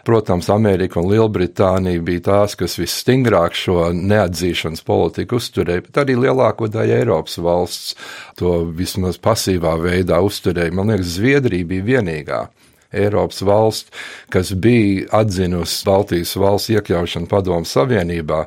protams, 0.08 0.50
Amerika 0.54 1.00
un 1.02 1.10
Lielbritānija 1.12 2.04
bija 2.06 2.26
tās, 2.30 2.58
kas 2.60 2.80
visstingrāk 2.82 3.58
šo 3.58 3.90
neatzīšanas 3.96 4.84
politiku 4.88 5.40
uzturēja, 5.40 5.86
bet 5.88 6.02
arī 6.04 6.18
lielāko 6.20 6.70
daļu 6.72 6.98
Eiropas 7.00 7.38
valsts 7.44 7.96
to 8.40 8.62
vismaz 8.76 9.20
pasīvā 9.22 9.76
veidā 9.82 10.22
uzturēja. 10.26 10.76
Man 10.76 10.92
liekas, 10.94 11.16
Zviedrija 11.20 11.70
bija 11.70 11.92
vienīgā 11.94 12.48
Eiropas 12.94 13.42
valsts, 13.46 13.92
kas 14.34 14.54
bija 14.58 15.08
atzinusi 15.22 15.84
Baltijas 15.86 16.36
valsts 16.40 16.74
iekļaušanu 16.74 17.30
Padomu 17.30 17.68
Savienībā, 17.70 18.46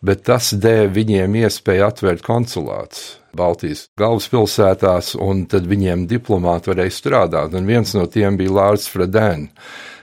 bet 0.00 0.24
tas 0.28 0.52
deva 0.56 0.88
viņiem 0.94 1.36
iespēju 1.42 1.88
atvērt 1.88 2.24
konsulātus. 2.26 3.18
Baltijas 3.36 3.86
galvaspilsētās, 3.96 5.14
un 5.16 5.46
tad 5.48 5.68
viņiem 5.68 6.04
diplomāti 6.08 6.72
varēja 6.72 6.92
strādāt. 6.92 7.54
Un 7.56 7.68
viens 7.68 7.94
no 7.96 8.04
tiem 8.04 8.36
bija 8.36 8.52
Lārs 8.58 8.84
Fredēns, 8.92 9.52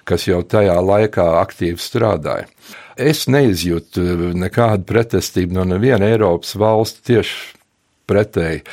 kas 0.09 0.25
jau 0.25 0.41
tajā 0.41 0.79
laikā 0.81 1.27
aktīvi 1.43 1.77
strādāja. 1.81 2.47
Es 2.99 3.27
neizjūtu 3.29 4.33
nekādu 4.35 4.83
pretestību 4.89 5.55
no 5.59 5.67
neviena 5.69 6.09
Eiropas 6.09 6.57
valsts 6.59 7.05
tieši 7.05 7.58
pretēji. 8.09 8.63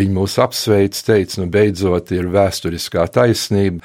Viņi 0.00 0.16
mūs 0.16 0.38
apsveic, 0.42 0.98
teica, 1.06 1.42
nu 1.42 1.50
beidzot 1.52 2.12
ir 2.16 2.30
vēsturiskā 2.32 3.06
taisnība. 3.12 3.84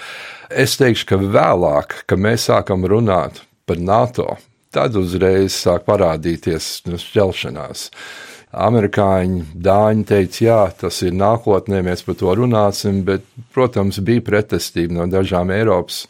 Es 0.49 0.77
teikšu, 0.79 1.07
ka 1.11 1.21
vēlāk, 1.21 2.01
kad 2.07 2.21
mēs 2.21 2.49
sākam 2.49 2.87
runāt 2.89 3.43
par 3.69 3.79
NATO, 3.79 4.35
tad 4.71 4.95
uzreiz 4.99 5.55
sāk 5.55 5.85
parādīties 5.87 6.73
nu, 6.89 6.99
šķelšanās. 6.99 7.89
Amerikāņi, 8.51 9.45
dāņi 9.63 10.05
teica, 10.09 10.39
jā, 10.43 10.61
tas 10.81 10.97
ir 11.07 11.15
nākotnē, 11.15 11.79
mēs 11.87 12.03
par 12.03 12.17
to 12.19 12.33
runāsim, 12.35 12.99
bet, 13.07 13.23
protams, 13.55 14.01
bija 14.03 14.23
pretestība 14.27 14.97
no 14.97 15.07
dažām 15.07 15.53
Eiropas 15.55 16.03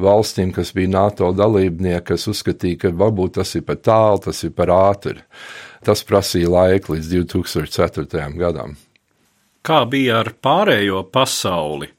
valstīm, 0.00 0.52
kas 0.54 0.72
bija 0.74 0.94
NATO 0.94 1.28
dalībnieki, 1.36 2.06
kas 2.08 2.26
uzskatīja, 2.30 2.80
ka 2.86 2.94
varbūt 3.04 3.36
tas 3.38 3.54
ir 3.58 3.66
par 3.68 3.78
tālu, 3.84 4.22
tas 4.26 4.40
ir 4.46 4.54
par 4.56 4.72
ātri. 4.74 5.20
Tas 5.84 6.00
prasīja 6.08 6.48
laiku 6.48 6.94
līdz 6.94 7.10
2004. 7.12 8.28
gadam. 8.40 8.76
Kā 9.64 9.82
bija 9.88 10.22
ar 10.22 10.30
pārējo 10.40 11.02
pasauli? 11.12 11.90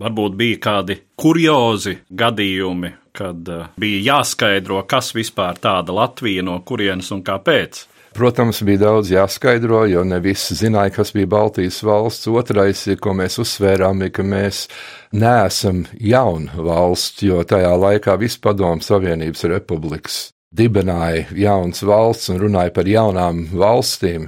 Varbūt 0.00 0.36
bija 0.36 0.58
kādi 0.64 0.96
kuriozi 1.20 1.98
gadījumi, 2.16 2.90
kad 3.16 3.48
uh, 3.52 3.66
bija 3.80 4.00
jāskaidro, 4.14 4.82
kas 4.88 5.12
vispār 5.16 5.60
tāda 5.60 5.92
Latvija, 5.92 6.44
no 6.46 6.58
kurienes 6.64 7.10
un 7.12 7.20
kāpēc. 7.24 7.82
Protams, 8.16 8.62
bija 8.66 8.80
daudz 8.86 9.12
jāskaidro, 9.12 9.84
jo 9.88 10.02
ne 10.04 10.18
visi 10.24 10.56
zināja, 10.58 10.94
kas 10.96 11.12
bija 11.14 11.28
Baltijas 11.30 11.78
valsts. 11.86 12.28
Otrais, 12.32 12.82
ko 13.00 13.14
mēs 13.16 13.38
uzsvērām, 13.40 14.02
ir, 14.06 14.12
ka 14.16 14.24
mēs 14.26 14.64
neesam 15.12 15.84
jauna 15.94 16.66
valsts, 16.66 17.22
jo 17.28 17.44
tajā 17.44 17.72
laikā 17.84 18.18
vispadomu 18.20 18.84
Savienības 18.84 19.46
republikas 19.52 20.20
dibināja 20.50 21.28
jaunas 21.38 21.78
valsts 21.86 22.32
un 22.32 22.40
runāja 22.42 22.72
par 22.74 22.88
jaunām 22.90 23.44
valstīm, 23.54 24.24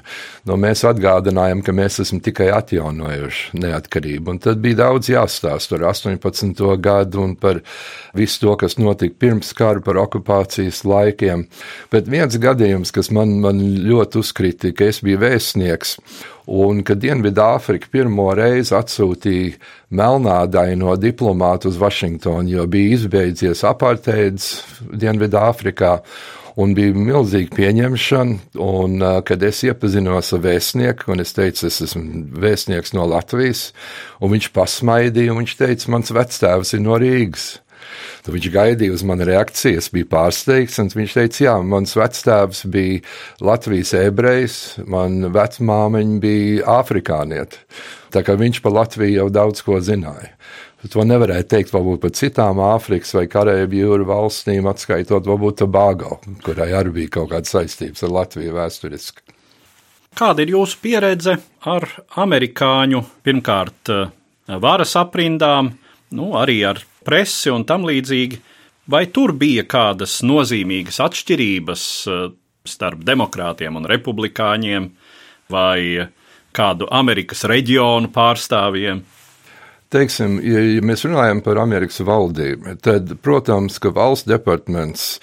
no 0.46 0.54
mēs 0.54 0.84
atgādinājām, 0.86 1.64
ka 1.66 1.74
mēs 1.74 1.98
esam 2.04 2.20
tikai 2.22 2.46
atjaunojuši 2.54 3.58
neatkarību. 3.58 4.30
Un 4.30 4.38
tad 4.44 4.60
bija 4.62 4.84
daudz 4.84 5.10
jāstāsta 5.10 5.74
par 5.74 5.88
18. 5.90 6.62
gadu 6.78 7.24
un 7.24 7.34
par 7.34 7.58
visu 8.14 8.44
to, 8.44 8.54
kas 8.60 8.78
notika 8.78 9.18
pirms 9.18 9.50
kara, 9.58 9.82
par 9.82 9.98
okupācijas 10.04 10.84
laikiem. 10.86 11.48
Bet 11.90 12.06
viens 12.06 12.38
gadījums, 12.38 12.94
kas 12.94 13.10
man, 13.10 13.40
man 13.42 13.58
ļoti 13.82 14.22
uzkrita, 14.22 14.70
ka 14.78 14.92
es 14.92 15.02
biju 15.02 15.24
vēstnieks 15.24 15.98
Un 16.50 16.82
kad 16.82 16.98
Dienvidāfrika 16.98 17.86
pirmo 17.92 18.32
reizi 18.34 18.74
atsūtīja 18.74 19.54
melnādaino 19.94 20.96
diplomātu 20.98 21.70
uz 21.70 21.78
Vašingtonu, 21.78 22.50
jo 22.50 22.66
bija 22.66 22.96
izbeidzies 22.98 23.62
apartheids 23.68 24.54
Dienvidāfrikā, 24.90 25.98
Un 26.60 26.74
bija 26.76 26.92
milzīga 26.92 27.54
pieņemšana, 27.56 28.58
un 28.60 28.98
uh, 29.00 29.14
kad 29.24 29.40
es 29.46 29.62
iepazinos 29.64 30.34
ar 30.36 30.42
vēstnieku, 30.44 31.08
un 31.14 31.24
es 31.24 31.32
teicu, 31.32 31.64
es 31.70 31.80
esmu 31.86 32.26
vēstnieks 32.42 32.92
no 32.92 33.06
Latvijas, 33.08 33.70
un 34.20 34.34
viņš 34.34 34.50
pasmaidīja, 34.52 35.32
un 35.32 35.40
viņš 35.40 35.54
teica, 35.62 35.88
mans 35.94 36.12
vectēvs 36.12 36.74
ir 36.76 36.84
no 36.84 36.98
Rīgas. 37.00 37.46
Tad 38.22 38.34
viņš 38.36 38.48
gaidīja 38.54 38.94
uz 38.94 39.04
mani 39.06 39.26
reakciju, 39.28 39.80
es 39.82 39.90
biju 39.92 40.08
pārsteigts, 40.12 40.78
un 40.82 40.92
viņš 40.94 41.16
teica, 41.18 41.44
jā, 41.46 41.54
mans 41.66 41.96
vectēvs 41.98 42.66
bija 42.72 43.00
Latvijas 43.42 43.94
ebrejs, 43.98 44.58
man 44.86 45.32
vecmāmiņa 45.34 46.20
bija 46.22 46.78
afrikānieta. 46.80 47.64
Tā 48.12 48.22
kā 48.26 48.36
viņš 48.38 48.62
par 48.64 48.76
Latviju 48.80 49.22
jau 49.22 49.28
daudz 49.32 49.64
ko 49.64 49.80
zināja. 49.82 50.34
To 50.90 51.04
nevarēja 51.06 51.46
teikt 51.46 51.70
varbūt 51.70 52.00
par 52.02 52.10
citām 52.18 52.58
Āfrikas 52.66 53.12
vai 53.14 53.28
Karēbu 53.30 53.78
jūru 53.78 54.06
valstīm, 54.08 54.66
atskaitot 54.66 55.28
varbūt 55.30 55.60
Tobago, 55.60 56.16
kurai 56.42 56.72
arī 56.74 56.90
bija 56.96 57.12
kaut 57.20 57.30
kāda 57.30 57.46
saistības 57.46 58.02
ar 58.02 58.10
Latviju 58.16 58.56
vēsturiski. 58.56 59.22
Kāda 60.18 60.42
ir 60.42 60.52
jūsu 60.56 60.80
pieredze 60.82 61.38
ar 61.70 61.86
amerikāņu, 62.20 63.04
pirmkārt, 63.24 63.92
varas 64.60 64.96
aprindām, 64.98 65.70
nu, 66.18 66.32
arī 66.36 66.58
ar 66.68 66.82
presi 67.04 67.52
un 67.52 67.66
tam 67.68 67.86
līdzīgi. 67.88 68.40
Vai 68.92 69.06
tur 69.14 69.34
bija 69.38 69.62
kādas 69.68 70.20
nozīmīgas 70.26 70.98
atšķirības 71.04 71.84
eh, 72.10 72.24
starp 72.66 73.04
demokrātiem 73.06 73.78
un 73.78 73.86
republikāņiem, 73.90 74.88
vai 75.52 76.08
kādu 76.54 76.88
Amerikas 76.90 77.44
reģionu 77.48 78.10
pārstāvjiem? 78.14 79.02
Teiksim, 79.92 80.38
ja, 80.40 80.60
ja 80.78 80.82
mēs 80.88 81.04
runājam 81.04 81.42
par 81.44 81.60
Amerikas 81.60 82.00
valdību, 82.06 82.78
tad, 82.82 83.12
protams, 83.22 83.76
ka 83.82 83.92
valsts 83.92 84.28
departaments 84.30 85.18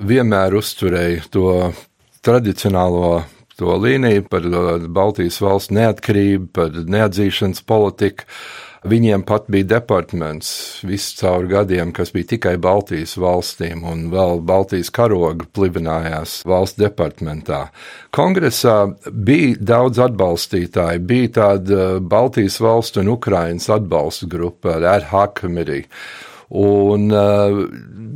vienmēr 0.00 0.56
uzturēja 0.56 1.26
to 1.32 1.50
tradicionālo 2.24 3.20
to 3.56 3.76
līniju 3.80 4.26
par 4.30 4.46
eh, 4.46 4.86
Baltijas 4.88 5.40
valsts 5.42 5.74
neatkarību, 5.76 6.48
par 6.56 6.80
neatzīšanas 6.96 7.64
politiku. 7.66 8.26
Viņiem 8.86 9.24
pat 9.26 9.48
bija 9.50 9.66
departaments 9.74 10.48
visu 10.86 11.16
cauri 11.18 11.48
gadiem, 11.50 11.90
kas 11.94 12.12
bija 12.14 12.28
tikai 12.36 12.52
Baltijas 12.62 13.16
valstīm, 13.18 13.82
un 13.82 14.04
vēl 14.12 14.38
Baltijas 14.46 14.92
karoga 14.94 15.48
plivinājās 15.58 16.36
valsts 16.46 16.78
departamentā. 16.78 17.64
Kongresā 18.14 18.76
bija 19.10 19.56
daudz 19.72 19.98
atbalstītāju, 20.06 21.02
bija 21.02 21.32
tāda 21.40 21.88
Baltijas 21.98 22.60
valstu 22.62 23.02
un 23.02 23.10
Ukrainas 23.16 23.66
atbalsta 23.74 24.30
grupa, 24.30 24.78
ad 24.94 25.10
hoc 25.10 25.40
committee 25.42 25.88
Un 26.54 27.08
uh, 27.10 27.56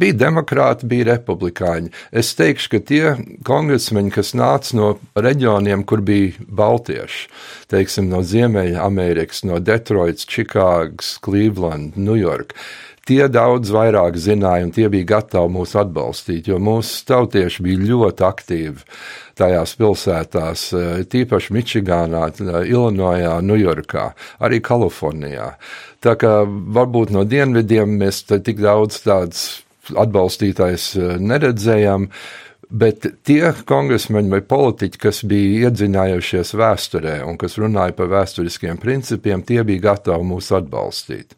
bija 0.01 0.17
demokrāti, 0.27 0.87
bija 0.91 1.09
republikāņi. 1.13 1.91
Es 2.15 2.33
teikšu, 2.39 2.71
ka 2.75 2.83
tie 2.87 3.15
kongresmeņi, 3.47 4.13
kas 4.15 4.35
nāca 4.39 4.77
no 4.79 4.91
reģioniem, 5.19 5.83
kur 5.89 6.05
bija 6.07 6.47
baltieši, 6.47 7.27
teiksim, 7.73 8.11
no 8.13 8.23
Ziemeļamerikas, 8.27 9.43
no 9.51 9.59
Detroitas, 9.59 10.29
Čikāgas, 10.31 11.17
Cleveland, 11.25 11.99
Ņujorka, 11.99 12.59
tie 13.11 13.25
daudz 13.33 13.73
vairāk 13.75 14.19
zināja 14.21 14.69
un 14.69 14.71
tie 14.75 14.87
bija 14.93 15.17
gatavi 15.17 15.51
mūs 15.57 15.75
atbalstīt, 15.79 16.51
jo 16.51 16.61
mūsu 16.63 17.03
tautieši 17.09 17.67
bija 17.67 17.89
ļoti 17.91 18.27
aktīvi 18.29 18.87
tajās 19.41 19.75
pilsētās, 19.81 20.67
tīpaši 21.11 21.55
Mičigānā, 21.57 22.27
Ilinojā, 22.69 23.39
Ņujorkā, 23.47 24.11
arī 24.45 24.61
Kalifornijā. 24.65 25.55
Tā 26.01 26.15
kā 26.17 26.35
varbūt 26.49 27.11
no 27.13 27.27
dienvidiem 27.29 27.99
mēs 28.01 28.23
tik 28.31 28.63
daudz 28.63 29.03
tādas 29.05 29.43
atbalstītājs 30.01 30.95
neredzējām, 31.21 32.07
Bet 32.71 33.03
tie 33.27 33.49
kongresmeņi 33.67 34.31
vai 34.31 34.39
politiķi, 34.47 34.99
kas 35.03 35.25
bija 35.27 35.67
iedzinājušies 35.67 36.53
vēsturē 36.55 37.17
un 37.27 37.35
kas 37.41 37.57
runāja 37.59 37.97
par 37.99 38.07
vēsturiskiem 38.13 38.79
principiem, 38.79 39.43
tie 39.43 39.65
bija 39.67 39.89
gatavi 39.89 40.29
mūs 40.29 40.53
atbalstīt. 40.55 41.35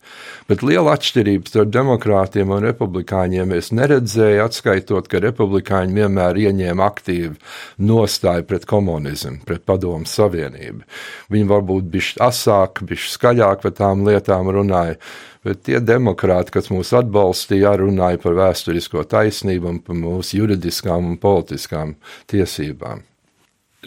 Bet 0.50 0.60
liela 0.60 0.92
atšķirība 0.92 1.48
starp 1.48 1.72
demokrātiem 1.72 2.52
un 2.52 2.66
republikāņiem 2.66 3.56
es 3.56 3.72
neredzēju, 3.72 4.44
atskaitot, 4.44 5.08
ka 5.08 5.22
republikāņi 5.24 6.02
vienmēr 6.02 6.42
ieņēma 6.44 6.90
aktīvu 6.92 7.40
nostāju 7.80 8.44
pret 8.52 8.68
komunismu, 8.68 9.38
pret 9.48 9.64
padomu 9.64 10.04
savienību. 10.04 10.84
Viņi 11.32 11.52
varbūt 11.56 11.88
bišķi 11.96 12.24
asāk, 12.28 12.84
bišķi 12.92 13.16
skaļāk 13.16 13.64
par 13.64 13.78
tām 13.80 14.04
lietām 14.04 14.52
runāja 14.52 15.00
bet 15.46 15.64
tie 15.66 15.80
demokrāti, 15.82 16.54
kas 16.54 16.70
mūs 16.72 16.92
atbalstīja, 16.96 17.74
runāja 17.80 18.20
par 18.22 18.36
vēsturisko 18.38 19.04
taisnību 19.10 19.70
un 19.70 19.80
par 19.84 19.98
mūsu 19.98 20.38
juridiskām 20.38 21.12
un 21.12 21.18
politiskām 21.22 21.96
tiesībām. 22.30 23.02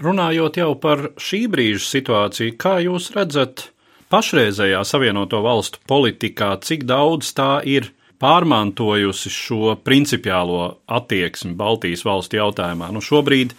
Runājot 0.03 0.57
jau 0.59 0.73
par 0.75 1.09
šī 1.15 1.45
brīža 1.51 1.85
situāciju, 1.87 2.57
kā 2.59 2.77
jūs 2.83 3.13
redzat 3.15 3.69
pašreizējā 4.11 4.81
Savienoto 4.83 5.39
valstu 5.45 5.79
politikā, 5.87 6.57
cik 6.59 6.83
daudz 6.89 7.31
tā 7.37 7.61
ir 7.63 7.93
pārmantojusi 8.19 9.31
šo 9.31 9.77
principiālo 9.87 10.81
attieksmi 10.91 11.55
Baltijas 11.55 12.03
valstu 12.07 12.41
jautājumā? 12.41 12.91
Nu, 12.91 12.99
šobrīd 13.03 13.55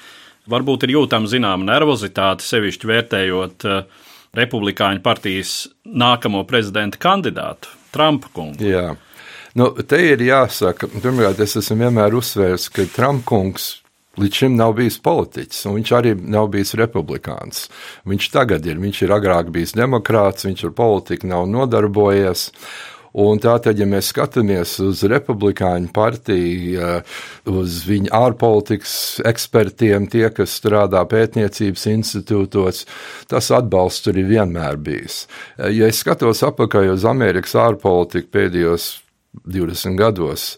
varbūt 0.52 0.84
ir 0.84 0.98
jūtama 0.98 1.32
zināma 1.32 1.70
nervozitāte, 1.72 2.44
sevišķi 2.44 2.92
vērtējot 2.92 3.66
uh, 3.70 4.04
Republikāņu 4.36 5.00
partijas 5.00 5.56
nākamo 5.88 6.44
prezidenta 6.44 7.00
kandidātu 7.00 7.72
Trumpa 7.96 8.30
kungu. 8.36 8.60
Jā. 8.62 8.92
Nu, 9.56 9.70
te 9.88 9.98
ir 10.04 10.20
jāsaka, 10.20 10.88
pirmkārt, 10.92 11.40
es 11.40 11.56
esmu 11.62 11.86
vienmēr 11.86 12.14
uzsvērs, 12.18 12.68
ka 12.72 12.84
Trumpa 12.92 13.24
kungs 13.32 13.70
līdz 14.20 14.40
šim 14.40 14.56
nav 14.56 14.74
bijis 14.78 14.98
politiķis, 15.04 15.62
un 15.68 15.78
viņš 15.78 15.92
arī 15.96 16.12
nav 16.16 16.48
bijis 16.52 16.74
republikāns. 16.80 17.66
Viņš 18.08 18.28
tagad 18.32 18.66
ir, 18.68 18.80
viņš 18.80 19.02
ir 19.04 19.14
agrāk 19.16 19.50
bijis 19.52 19.76
demokrāts, 19.76 20.46
viņš 20.48 20.66
ar 20.68 20.76
politiku 20.76 21.28
nav 21.32 21.48
nodarbojies. 21.52 22.50
Un 23.16 23.40
tātad, 23.40 23.78
ja 23.80 23.86
mēs 23.88 24.10
skatāmies 24.12 24.74
uz 24.84 25.00
republikāņu 25.08 25.88
partiju, 25.96 26.90
uz 27.48 27.78
viņu 27.88 28.12
ārpolitikas 28.12 28.96
ekspertiem, 29.24 30.04
tie, 30.12 30.26
kas 30.36 30.58
strādā 30.60 31.00
pētniecības 31.08 31.86
institūtos, 31.94 32.84
tas 33.30 33.48
atbalsts 33.56 34.04
tur 34.04 34.20
ir 34.20 34.28
vienmēr 34.28 34.76
bijis. 34.76 35.22
Ja 35.56 35.88
es 35.88 36.02
skatos 36.04 36.44
apakaļ 36.44 36.92
uz 36.92 37.08
Amerikas 37.08 37.56
ārpolitiku 37.56 38.28
pēdējos 38.36 38.90
20 39.48 39.96
gados, 39.96 40.50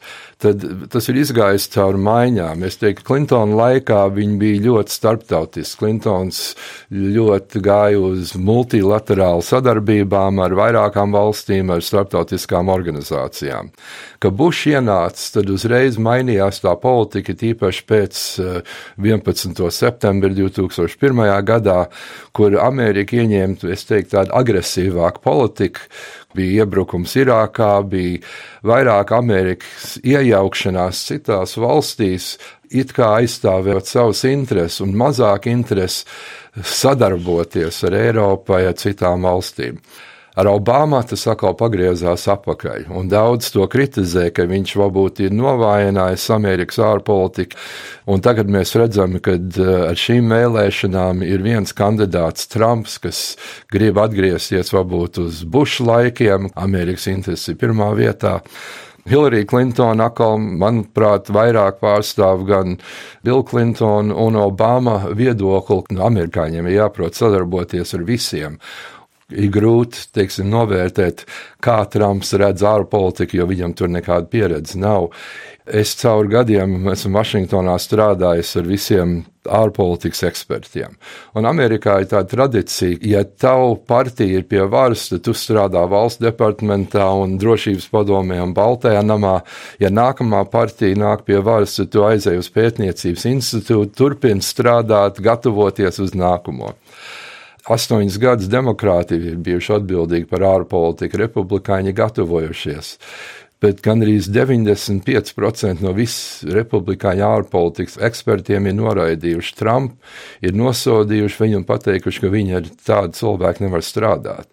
tad 0.43 0.65
tas 0.93 1.09
ir 1.11 1.19
izgājis 1.19 1.67
cauri 1.73 1.99
maiņām. 2.03 2.63
Es 2.67 2.79
teiktu, 2.79 3.05
Klintona 3.09 3.57
laikā 3.59 4.05
viņi 4.15 4.37
bija 4.39 4.61
ļoti 4.69 4.95
starptautiski. 4.95 5.79
Klintons 5.81 6.43
ļoti 6.95 7.63
gāja 7.65 8.03
uz 8.03 8.35
multilaterālu 8.39 9.43
sadarbībām 9.45 10.39
ar 10.45 10.55
vairākām 10.59 11.15
valstīm, 11.17 11.73
ar 11.75 11.83
starptautiskām 11.85 12.71
organizācijām. 12.73 13.73
Kad 14.23 14.39
Bušs 14.39 14.65
ienāca, 14.73 15.27
tad 15.39 15.51
uzreiz 15.55 15.99
mainījās 16.03 16.63
tā 16.63 16.75
politika, 16.79 17.35
tīpaši 17.39 17.85
pēc 17.91 18.23
11. 18.99 19.67
Eh, 19.67 19.75
septembra 19.75 20.31
2001. 20.35 21.43
gadā, 21.47 21.81
kur 22.33 22.59
Amerika 22.63 23.19
ieņēma, 23.19 23.73
es 23.75 23.87
teiktu, 23.91 24.15
tādu 24.17 24.35
agresīvāku 24.39 25.23
politiku, 25.23 25.87
bija 26.37 26.65
iebrukums 26.65 27.15
Irākā, 27.19 27.71
bija 27.89 28.21
vairāk 28.67 29.13
Amerikas 29.17 29.97
iejaukšanās 30.03 31.05
citās 31.09 31.57
valstīs, 31.61 32.37
it 32.71 32.93
kā 32.97 33.15
aizstāvot 33.23 33.89
savus 33.89 34.25
intereses 34.29 34.83
un 34.85 34.93
mazāk 34.99 35.49
interesi 35.49 36.05
sadarboties 36.65 37.83
ar 37.89 37.97
Eiropu 37.97 38.53
vai 38.53 38.67
ar 38.69 38.77
citām 38.79 39.25
valstīm. 39.25 39.81
Ar 40.39 40.47
Obama 40.47 41.01
tas 41.03 41.25
atkal 41.27 41.57
pagriezās 41.59 42.29
atpakaļ, 42.31 42.85
un 42.95 43.09
daudz 43.11 43.49
to 43.51 43.65
kritizē, 43.67 44.29
ka 44.31 44.45
viņš 44.47 44.75
varbūt 44.79 45.23
ir 45.25 45.33
novājinājis 45.35 46.29
Amerikas 46.37 46.79
ārpolitiku, 46.87 47.59
un 48.07 48.23
tagad 48.23 48.47
mēs 48.55 48.77
redzam, 48.79 49.17
ka 49.19 49.35
eh, 49.35 49.71
ar 49.89 49.99
šīm 49.99 50.31
vēlēšanām 50.31 51.25
ir 51.27 51.43
viens 51.43 51.75
kandidāts 51.75 52.47
Trumps, 52.53 53.01
kas 53.03 53.23
grib 53.75 53.99
atgriezties 53.99 54.71
varbūt 54.77 55.19
uz 55.25 55.41
Buša 55.43 55.89
laikiem, 55.89 56.53
Amerikas 56.55 57.09
intereses 57.11 57.51
ir 57.51 57.59
pirmā 57.59 57.91
vietā. 57.99 58.39
Hillary 59.09 59.43
Clinton 59.49 60.03
atkal, 60.05 60.37
manuprāt, 60.39 61.33
vairāk 61.33 61.81
pārstāv 61.81 62.45
gan 62.47 62.77
Bill 63.25 63.43
Clinton 63.43 64.13
un 64.13 64.37
Obama 64.39 65.01
viedokli. 65.17 65.97
Nu, 65.97 66.05
amerikāņiem 66.11 66.69
ir 66.69 66.77
jāprot 66.77 67.19
sadarboties 67.19 67.97
ar 67.97 68.05
visiem. 68.07 68.59
Ir 69.29 69.51
grūti 69.53 70.09
teiksim, 70.17 70.49
novērtēt, 70.53 71.27
kā 71.65 71.83
Trumps 71.93 72.33
redz 72.41 72.65
ārpolitiku, 72.65 73.41
jo 73.41 73.49
viņam 73.51 73.75
tur 73.77 73.93
nekāda 73.93 74.29
pieredze 74.33 74.81
nav. 74.81 75.11
Es 75.69 75.93
cauri 76.01 76.31
gadiem 76.33 76.87
esmu 76.89 77.19
Vašingtonā 77.19 77.75
strādājis 77.83 78.55
ar 78.57 78.69
visiem 78.71 79.19
ārpolitikas 79.53 80.23
ekspertiem. 80.31 80.95
Un 81.37 81.49
Amerikā 81.49 81.99
ir 82.01 82.09
tāda 82.09 82.29
tradīcija, 82.31 82.97
ja 83.05 83.21
tavu 83.25 83.77
partija 83.89 84.41
ir 84.41 84.47
pie 84.49 84.63
varas, 84.65 85.07
tad 85.13 85.27
tu 85.27 85.35
strādā 85.37 85.85
valsts 85.89 86.23
departamentā 86.25 87.05
un 87.21 87.37
drošības 87.41 87.89
padomē 87.93 88.41
un 88.45 88.55
Baltajā 88.57 89.05
namā. 89.05 89.39
Ja 89.83 89.93
nākamā 89.93 90.45
partija 90.49 90.97
nāk 90.97 91.27
pie 91.29 91.43
varas, 91.45 91.77
tad 91.77 91.93
tu 91.93 92.05
aizej 92.09 92.41
uz 92.41 92.49
pētniecības 92.55 93.29
institūtu, 93.35 93.93
turpini 93.97 94.45
strādāt, 94.45 95.21
gatavoties 95.25 96.01
uz 96.05 96.17
nākamo. 96.17 96.73
Astoņus 97.69 98.17
gadus 98.23 98.49
demokrāti 98.49 99.19
ir 99.21 99.41
bijuši 99.45 99.75
atbildīgi 99.77 100.29
par 100.31 100.47
ārpolitiku, 100.49 101.21
republikāņi 101.21 101.93
gatavojušies 101.97 102.95
bet 103.63 103.81
gandrīz 103.83 104.29
95% 104.31 105.83
no 105.83 105.93
visiem 105.97 106.53
republikāņu 106.55 107.25
ārpolitikas 107.27 107.99
ekspertiem 108.09 108.69
ir 108.71 108.77
noraidījuši 108.79 109.55
Trumpu, 109.59 109.97
ir 110.45 110.55
nosodījuši 110.59 111.41
viņu 111.43 111.61
un 111.61 111.67
pateikuši, 111.69 112.23
ka 112.23 112.31
viņi 112.33 112.59
ar 112.59 112.69
tādu 112.87 113.19
cilvēku 113.19 113.65
nevar 113.67 113.83
strādāt. 113.87 114.47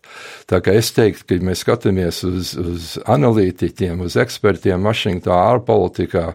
Tā 0.50 0.62
kā 0.66 0.74
es 0.78 0.90
teiktu, 0.96 1.28
ka 1.30 1.38
mēs 1.46 1.62
skatāmies 1.66 2.24
uz, 2.28 2.56
uz 2.58 2.90
analītiķiem, 3.06 4.02
uz 4.06 4.18
ekspertiem 4.22 4.86
Vašingtonā 4.90 5.38
ārpolitikā, 5.54 6.26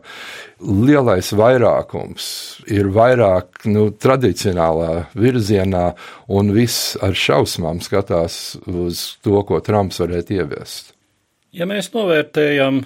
lielais 0.61 1.33
vairākums 1.35 2.29
ir 2.71 2.93
vairāk 2.95 3.67
nu, 3.71 3.89
tradicionālā 3.91 5.11
virzienā, 5.19 5.91
un 6.31 6.55
viss 6.55 6.95
ar 7.03 7.17
šausmām 7.17 7.83
skatās 7.83 8.61
uz 8.69 9.05
to, 9.25 9.43
ko 9.49 9.63
Trumps 9.65 10.03
varētu 10.05 10.39
ieviest. 10.39 10.95
Ja 11.51 11.67
mēs 11.67 11.89
novērtējam 11.91 12.85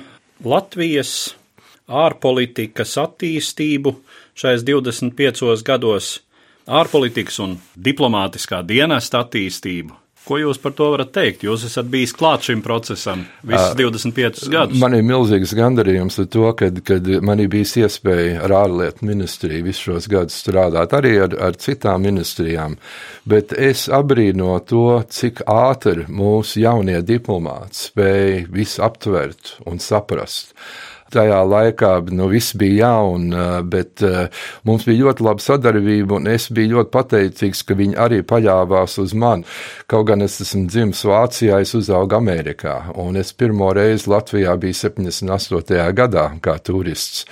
Latvijas 0.49 1.35
ārpolitikas 1.85 2.95
attīstību 3.03 3.93
šais 4.41 4.65
25 4.65 5.65
gados, 5.67 6.15
ārpolitikas 6.65 7.37
un 7.45 7.59
diplomātiskā 7.77 8.63
dienesta 8.65 9.21
attīstību, 9.21 9.93
Ko 10.25 10.39
jūs 10.41 10.57
par 10.57 10.73
to 10.73 10.87
varat 10.95 11.11
teikt? 11.13 11.43
Jūs 11.45 11.67
esat 11.69 11.89
bijis 11.93 12.15
klāt 12.17 12.47
šim 12.47 12.63
procesam 12.65 13.27
visus 13.45 13.75
25 13.77 14.47
gadus. 14.53 14.79
Man 14.81 14.97
ir 14.97 15.05
milzīgs 15.05 15.53
gandarījums 15.57 16.17
ar 16.23 16.29
to, 16.33 16.47
kad, 16.57 16.81
kad 16.89 17.11
man 17.21 17.43
ir 17.45 17.51
bijis 17.53 17.75
iespēja 17.83 18.39
ar 18.47 18.55
ārlietu 18.63 19.05
ministriju 19.05 19.67
visus 19.67 19.85
šos 19.91 20.09
gadus 20.09 20.39
strādāt, 20.41 20.97
arī 20.97 21.19
ar, 21.27 21.37
ar 21.51 21.59
citām 21.61 22.07
ministrijām. 22.09 22.79
Bet 23.29 23.53
es 23.53 23.85
abrīno 23.93 24.57
to, 24.65 25.03
cik 25.13 25.45
ātri 25.51 26.09
mūsu 26.09 26.65
jaunie 26.65 27.03
diplomāti 27.05 27.91
spēja 27.91 28.41
visu 28.55 28.81
aptvert 28.89 29.59
un 29.69 29.83
saprast 29.83 30.57
tajā 31.15 31.41
laikā 31.49 31.93
nu, 32.15 32.29
viss 32.33 32.57
bija 32.59 32.89
jauna, 32.89 33.63
bet 33.63 34.03
mums 34.69 34.87
bija 34.89 35.07
ļoti 35.07 35.27
laba 35.27 35.45
sadarbība, 35.45 36.19
un 36.19 36.31
es 36.33 36.49
biju 36.55 36.77
ļoti 36.77 36.93
pateicīgs, 36.95 37.65
ka 37.67 37.79
viņi 37.79 37.99
arī 38.05 38.23
paļāvās 38.27 38.99
uz 39.03 39.15
mani. 39.19 39.47
Kaut 39.91 40.09
gan 40.11 40.25
es 40.27 40.41
esmu 40.45 40.67
dzimis 40.69 41.05
Vācijā, 41.09 41.61
es 41.65 41.75
uzaugu 41.79 42.19
Amerikā, 42.19 42.79
un 43.01 43.19
es 43.21 43.33
pirmo 43.33 43.73
reizi 43.77 44.11
Latvijā 44.11 44.57
biju 44.61 44.81
78. 44.85 45.93
gadā 45.97 46.29
kā 46.45 46.59
turists. 46.65 47.25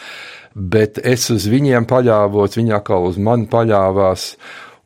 Bet 0.54 0.98
es 0.98 1.30
uz 1.32 1.46
viņiem 1.48 1.86
paļāvos, 1.88 2.58
viņi 2.58 2.76
atkal 2.76 3.08
uz 3.08 3.18
mani 3.18 3.48
paļāvās. 3.50 4.34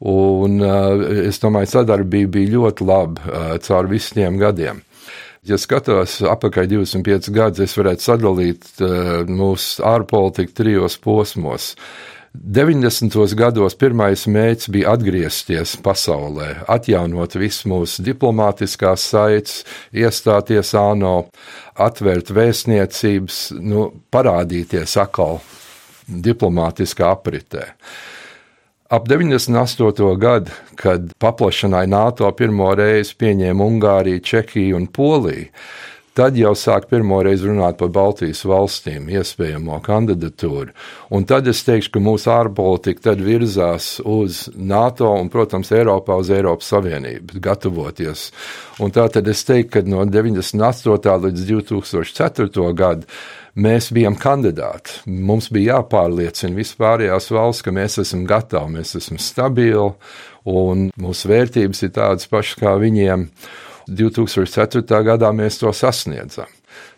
Un 0.07 0.61
uh, 0.61 1.07
es 1.25 1.41
domāju, 1.41 1.71
sadarbība 1.73 2.35
bija 2.37 2.53
ļoti 2.59 2.85
laba 2.87 3.23
uh, 3.31 3.55
caur 3.65 3.89
visiem 3.89 4.37
gadiem. 4.39 4.83
Ja 5.47 5.59
skatos 5.63 6.19
atpakaļ 6.27 6.67
25 6.73 7.31
gadus, 7.35 7.63
es 7.69 7.79
varētu 7.79 8.03
sadalīt 8.03 8.67
uh, 8.83 9.23
mūsu 9.31 9.85
ārpolitiku 9.87 10.55
trijos 10.59 10.99
posmos. 10.99 11.75
90. 12.37 13.15
gados 13.39 13.77
pirmais 13.79 14.27
mērķis 14.29 14.71
bija 14.75 14.93
atgriezties 14.97 15.77
pasaulē, 15.85 16.51
atjaunot 16.69 17.39
visu 17.39 17.71
mūsu 17.71 18.05
diplomātiskās 18.05 19.07
saites, 19.13 19.63
iestāties 19.95 20.75
ANO, 20.77 21.15
atvērt 21.81 22.35
vēstniecības, 22.37 23.41
nu, 23.63 23.89
parādīties 24.13 24.99
atkal 25.01 25.41
diplomātiskā 26.07 27.09
apritē. 27.15 27.71
Ap 28.88 29.09
98. 29.09 30.16
gadu, 30.18 30.51
kad 30.75 31.14
paplašanai 31.18 31.88
NATO 31.90 32.29
pirmo 32.38 32.68
reizi 32.79 33.16
pieņēma 33.18 33.64
Ungāriju, 33.66 34.22
Čehiju 34.22 34.77
un 34.79 34.85
Poliju, 34.87 35.49
tad 36.14 36.37
jau 36.38 36.53
sāk 36.55 36.87
pirmo 36.92 37.18
reizi 37.27 37.49
runāt 37.49 37.81
par 37.81 37.90
Baltijas 37.90 38.44
valstīm, 38.46 39.09
iespējamo 39.11 39.81
kandidatūru. 39.83 40.70
Un 41.11 41.27
tad 41.27 41.51
es 41.51 41.64
teikšu, 41.66 41.96
ka 41.96 42.03
mūsu 42.05 42.31
ārpolitika 42.31 43.16
virzās 43.18 43.96
uz 44.07 44.44
NATO 44.55 45.11
un, 45.18 45.33
protams, 45.35 45.72
Eiropā 45.75 46.20
uz 46.22 46.31
Eiropas 46.31 46.70
Savienību, 46.70 47.40
gatavoties. 47.42 48.29
Un 48.79 48.94
tā 48.94 49.09
tad 49.11 49.27
es 49.27 49.42
teiktu, 49.51 49.81
ka 49.81 49.83
no 49.83 50.07
98. 50.07 51.18
līdz 51.27 51.51
2004. 51.51 52.70
gadam 52.70 53.18
mēs 53.57 53.90
bijām 53.95 54.16
kandidāti. 54.21 55.01
Mums 55.07 55.49
bija 55.55 55.79
jāpārliecina 55.79 56.57
vispārējās 56.57 57.31
valsts, 57.35 57.64
ka 57.64 57.75
mēs 57.75 57.99
esam 58.03 58.27
gatavi, 58.29 58.77
mēs 58.79 58.97
esam 59.01 59.21
stabili 59.23 59.88
un 60.47 60.90
mūsu 61.01 61.31
vērtības 61.33 61.87
ir 61.87 61.95
tādas 61.97 62.29
pašas 62.31 62.61
kā 62.61 62.77
viņiem. 62.81 63.31
2004. 63.87 64.83
gadā 65.07 65.31
mēs 65.35 65.61
to 65.61 65.71
sasniedzam. 65.75 66.51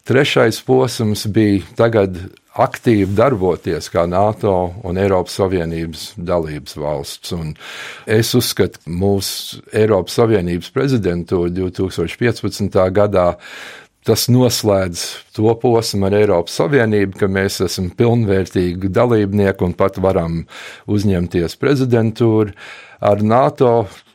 Trešais 0.08 0.62
posms 0.64 1.26
bija 1.28 1.60
tagad 1.76 2.16
aktīvi 2.58 3.12
darboties 3.14 3.90
kā 3.92 4.06
NATO 4.08 4.54
un 4.88 4.98
Eiropas 4.98 5.36
Savienības 5.38 6.06
dalības 6.16 6.78
valsts. 6.80 7.34
Un 7.36 7.52
es 8.08 8.32
uzskatu, 8.34 8.80
ka 8.82 8.94
mūsu 9.02 9.60
Eiropas 9.76 10.16
Savienības 10.18 10.72
prezidentūra 10.74 11.52
2015. 11.54 12.80
gadā 12.96 13.28
Tas 14.08 14.24
noslēdz 14.32 15.00
to 15.36 15.52
posmu 15.60 16.06
ar 16.08 16.14
Eiropas 16.16 16.54
Savienību, 16.56 17.18
ka 17.20 17.26
mēs 17.28 17.58
esam 17.66 17.90
pilnvērtīgi 17.92 18.88
dalībnieki 18.88 19.66
un 19.66 19.74
pat 19.76 19.98
varam 20.00 20.38
uzņemties 20.88 21.58
prezidentūru. 21.60 22.54
Ar 23.04 23.20
NATO 23.20 23.72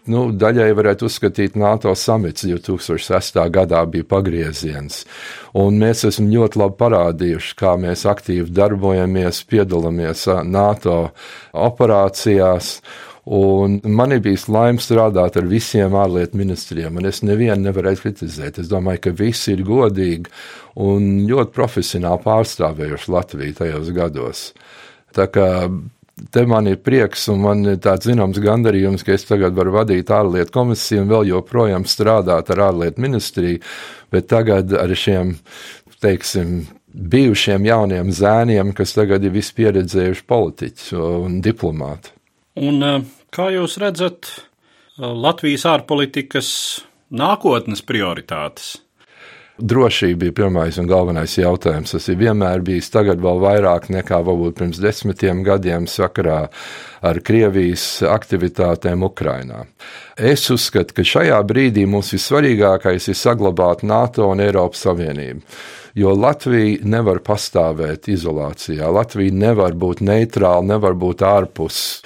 nu, 0.09 0.23
daļai 0.33 0.71
varētu 0.79 1.05
uzskatīt 1.05 1.59
NATO 1.61 1.93
samits 1.93 2.47
2006. 2.49 3.37
gadā 3.53 3.83
bija 3.85 4.09
pagrieziens. 4.15 5.03
Un 5.61 5.77
mēs 5.85 6.01
esam 6.09 6.31
ļoti 6.33 6.63
labi 6.63 6.79
parādījuši, 6.81 7.55
kā 7.61 7.77
mēs 7.77 8.07
aktīvi 8.09 8.49
darbojamies, 8.49 9.45
piedalāmies 9.45 10.25
NATO 10.49 10.97
operācijās. 11.53 12.79
Un 13.23 13.77
man 13.87 14.11
ir 14.11 14.19
bijis 14.19 14.49
laime 14.51 14.83
strādāt 14.83 15.37
ar 15.39 15.45
visiem 15.47 15.93
ārlietu 15.95 16.35
ministriem, 16.35 16.97
un 16.99 17.07
es 17.07 17.21
nevienu 17.23 17.69
nevarēju 17.69 18.01
kritizēt. 18.01 18.59
Es 18.59 18.67
domāju, 18.67 19.05
ka 19.05 19.13
visi 19.15 19.53
ir 19.53 19.63
godīgi 19.63 20.27
un 20.83 21.23
ļoti 21.29 21.55
profesionāli 21.55 22.19
pārstāvējuši 22.25 23.13
Latviju 23.13 23.55
tajos 23.61 23.91
gados. 23.95 24.41
Tā 25.15 25.29
kā 25.31 25.47
te 26.35 26.43
man 26.49 26.67
ir 26.67 26.81
prieks 26.83 27.29
un 27.31 27.39
man 27.45 27.63
ir 27.63 27.79
tāds 27.83 28.09
zināms 28.09 28.41
gandarījums, 28.43 29.05
ka 29.07 29.15
es 29.15 29.23
tagad 29.29 29.55
varu 29.55 29.71
vadīt 29.77 30.11
ārlietu 30.11 30.53
komisiju 30.57 31.05
un 31.05 31.13
vēl 31.13 31.29
joprojām 31.31 31.87
strādāt 31.87 32.51
ar 32.51 32.65
ārlietu 32.67 33.05
ministriju, 33.05 33.61
bet 34.11 34.27
tagad 34.33 34.73
ar 34.75 34.91
šiem, 34.99 35.37
teiksim, 36.03 36.65
bijušiem 36.91 37.71
jauniem 37.71 38.11
zēniem, 38.11 38.75
kas 38.75 38.93
tagad 38.97 39.23
ir 39.23 39.31
vispieredzējuši 39.37 40.27
politiķi 40.27 40.99
un 40.99 41.39
diplomāti. 41.45 42.11
Un 42.59 42.85
eh, 42.85 43.01
kā 43.33 43.49
jūs 43.53 43.79
redzat 43.81 44.29
eh, 44.29 45.01
Latvijas 45.01 45.65
ārpolitikas 45.69 46.49
nākotnes 47.13 47.81
prioritātes? 47.85 48.75
Drošība 49.53 50.17
bija 50.17 50.33
pirmais 50.33 50.79
un 50.81 50.87
galvenais 50.89 51.35
jautājums. 51.37 51.91
Tas 51.93 52.07
ir 52.09 52.17
vienmēr 52.17 52.63
bijis 52.65 52.89
tagad 52.93 53.21
vēl 53.21 53.37
vairāk 53.41 53.85
nekā 53.93 54.17
varbūt 54.25 54.57
pirms 54.57 54.79
desmitiem 54.81 55.43
gadiem 55.45 55.85
sakarā 55.89 56.47
ar 57.05 57.19
Krievijas 57.21 58.01
aktivitātēm 58.09 59.05
Ukrainā. 59.05 59.67
Es 60.17 60.47
uzskatu, 60.53 60.97
ka 60.97 61.05
šajā 61.05 61.37
brīdī 61.45 61.85
mums 61.85 62.09
vissvarīgākais 62.15 63.11
ir 63.13 63.17
saglabāt 63.19 63.85
NATO 63.85 64.31
un 64.33 64.41
Eiropas 64.41 64.87
Savienību 64.87 65.45
jo 65.93 66.13
Latvija 66.17 66.81
nevar 66.89 67.21
pastāvēt 67.25 68.09
izolācijā. 68.09 68.89
Latvija 68.89 69.33
nevar 69.37 69.75
būt 69.77 70.01
neitrāla, 70.05 70.65
nevar 70.73 70.97
būt 70.97 71.21
ārpus. 71.27 72.01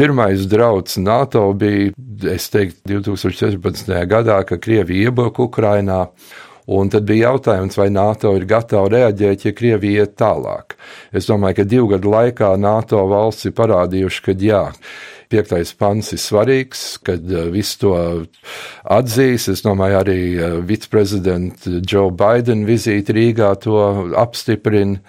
Pirmais 0.00 0.46
drauds 0.48 0.96
NATO 0.96 1.42
bija, 1.52 1.90
es 2.32 2.46
teiktu, 2.48 3.02
2014. 3.02 3.90
gadā, 4.08 4.38
kad 4.48 4.62
Krievija 4.64 5.10
iebruka 5.10 5.44
Ukrainā. 5.44 6.06
Un 6.72 6.88
tad 6.88 7.04
bija 7.04 7.34
jautājums, 7.34 7.76
vai 7.76 7.90
NATO 7.92 8.32
ir 8.38 8.46
gatava 8.48 8.88
reaģēt, 8.94 9.44
ja 9.44 9.52
Krievija 9.58 10.06
iet 10.06 10.14
tālāk. 10.16 10.78
Es 11.12 11.28
domāju, 11.28 11.58
ka 11.58 11.66
divu 11.68 11.90
gadu 11.92 12.14
laikā 12.14 12.54
NATO 12.56 13.02
valsts 13.10 13.50
ir 13.50 13.54
parādījuši, 13.58 14.22
ka 14.24 14.36
jā. 14.40 14.62
Piektais 15.28 15.74
pants 15.76 16.14
ir 16.16 16.22
svarīgs, 16.24 16.86
kad 17.04 17.28
uh, 17.28 17.50
viss 17.52 17.76
to 17.82 17.92
atzīs. 18.88 19.50
Es 19.52 19.60
domāju, 19.66 20.00
arī 20.00 20.18
uh, 20.38 20.56
viceprezidenta 20.64 21.76
Joe 21.84 22.08
Biden 22.08 22.64
vizīte 22.64 23.18
Rīgā 23.20 23.52
to 23.66 23.84
apstiprina. 24.16 25.04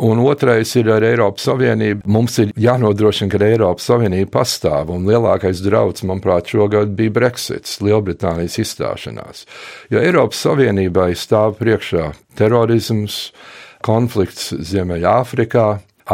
Un 0.00 0.18
otrais 0.24 0.70
ir 0.80 0.88
ar 0.88 1.04
Eiropas 1.04 1.44
Savienību. 1.44 2.06
Mums 2.08 2.38
ir 2.40 2.52
jānodrošina, 2.56 3.28
ka 3.34 3.40
Eiropas 3.44 3.84
Savienība 3.90 4.30
pastāv. 4.38 4.92
Un 4.94 5.04
lielākais 5.04 5.60
draudz, 5.60 6.06
manuprāt, 6.08 6.48
šogad 6.48 6.94
bija 6.96 7.12
Brexits, 7.18 7.82
Lielbritānijas 7.84 8.56
izstāšanās. 8.62 9.44
Jo 9.92 10.00
Eiropas 10.00 10.40
Savienībai 10.46 11.10
stāv 11.20 11.58
priekšā 11.60 12.14
terorisms, 12.40 13.18
konflikts 13.84 14.54
Ziemeļāfrikā, 14.70 15.66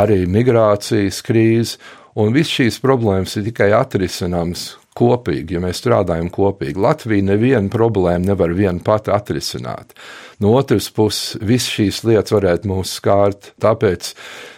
arī 0.02 0.24
migrācijas 0.26 1.22
krīze. 1.26 1.78
Un 2.18 2.34
viss 2.34 2.58
šīs 2.58 2.80
problēmas 2.82 3.38
ir 3.38 3.46
tikai 3.52 3.70
atrisināmas 3.76 4.72
kopīgi, 4.96 5.56
ja 5.56 5.62
mēs 5.62 5.80
strādājam 5.82 6.30
kopīgi. 6.32 6.80
Latvija 6.82 7.26
nevienu 7.30 7.72
problēmu 7.72 8.30
nevar 8.32 8.54
viena 8.56 8.82
pati 8.84 9.12
atrisināt. 9.14 9.94
No 10.42 10.52
otras 10.58 10.88
puses, 10.92 11.36
visas 11.40 11.72
šīs 11.76 12.02
lietas 12.04 12.34
varētu 12.34 12.68
mūs 12.68 12.96
skārt, 12.98 13.52
tāpēc 13.62 14.12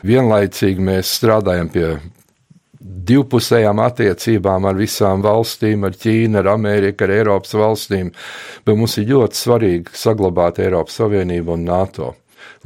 vienlaicīgi 0.07 0.87
mēs 0.91 1.13
strādājam 1.21 1.71
pie 1.75 1.91
divpusējām 3.09 3.81
attiecībām 3.83 4.67
ar 4.69 4.79
visām 4.79 5.23
valstīm, 5.25 5.87
ar 5.87 5.97
Ķīnu, 5.99 6.39
ar 6.41 6.53
Ameriku, 6.55 7.07
ar 7.07 7.15
Eiropas 7.17 7.55
valstīm, 7.59 8.13
bet 8.67 8.79
mums 8.79 8.97
ir 9.01 9.09
ļoti 9.13 9.39
svarīgi 9.39 9.99
saglabāt 9.99 10.61
Eiropas 10.63 10.99
Savienību 11.01 11.57
un 11.57 11.67
NATO, 11.69 12.15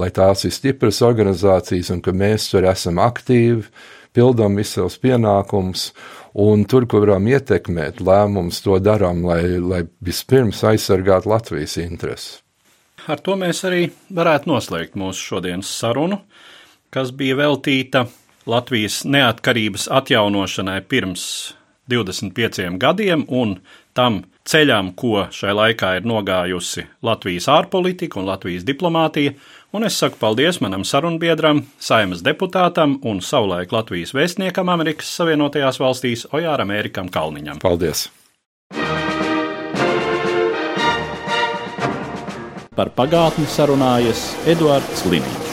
lai 0.01 0.11
tās 0.15 0.45
ir 0.49 0.55
stipras 0.55 1.03
organizācijas 1.05 1.93
un 1.95 2.03
ka 2.05 2.15
mēs 2.17 2.51
tur 2.53 2.69
esam 2.69 3.01
aktīvi, 3.03 3.65
pildām 4.13 4.59
visus 4.61 4.77
savus 4.77 4.99
pienākumus 5.01 5.91
Un 6.33 6.65
tur, 6.65 6.87
kur 6.89 7.05
varam 7.05 7.27
ietekmēt 7.29 8.01
lēmumus, 8.01 8.63
to 8.65 8.79
darām, 8.81 9.21
lai, 9.29 9.43
lai 9.61 9.83
vispirms 10.05 10.63
aizsargātu 10.65 11.29
Latvijas 11.29 11.77
intereses. 11.83 12.41
Ar 13.11 13.21
to 13.21 13.35
mēs 13.37 13.65
arī 13.67 13.89
varētu 14.15 14.49
noslēgt 14.49 14.97
mūsu 14.97 15.33
šodienas 15.33 15.71
sarunu, 15.77 16.23
kas 16.95 17.11
bija 17.13 17.37
veltīta 17.41 18.07
Latvijas 18.47 19.03
neatkarības 19.05 19.89
atjaunošanai 19.93 20.81
pirms 20.89 21.25
25 21.91 22.79
gadiem 22.81 23.27
un 23.29 23.57
tam 23.95 24.23
ceļam, 24.49 24.93
ko 24.99 25.27
šai 25.35 25.53
laikā 25.55 25.97
ir 25.99 26.07
nogājusi 26.09 26.87
Latvijas 27.05 27.49
ārpolitika 27.53 28.21
un 28.21 28.31
Latvijas 28.31 28.65
diplomātija, 28.67 29.35
un 29.73 29.85
es 29.85 29.99
saku 29.99 30.19
paldies 30.21 30.61
manam 30.61 30.85
sarunbiedram, 30.85 31.63
saimas 31.81 32.23
deputātam 32.25 32.99
un 33.09 33.23
savulaik 33.25 33.73
Latvijas 33.73 34.13
vēstniekam 34.17 34.73
Amerikas 34.73 35.13
Savienotajās 35.17 35.81
valstīs 35.81 36.27
Ojāram 36.33 36.75
Ērikam 36.75 37.09
Kalniņam. 37.13 37.63
Paldies! 37.63 38.09
Par 42.73 42.89
pagātni 42.97 43.45
sarunājas 43.53 44.31
Eduards 44.49 45.05
Liniņš. 45.05 45.52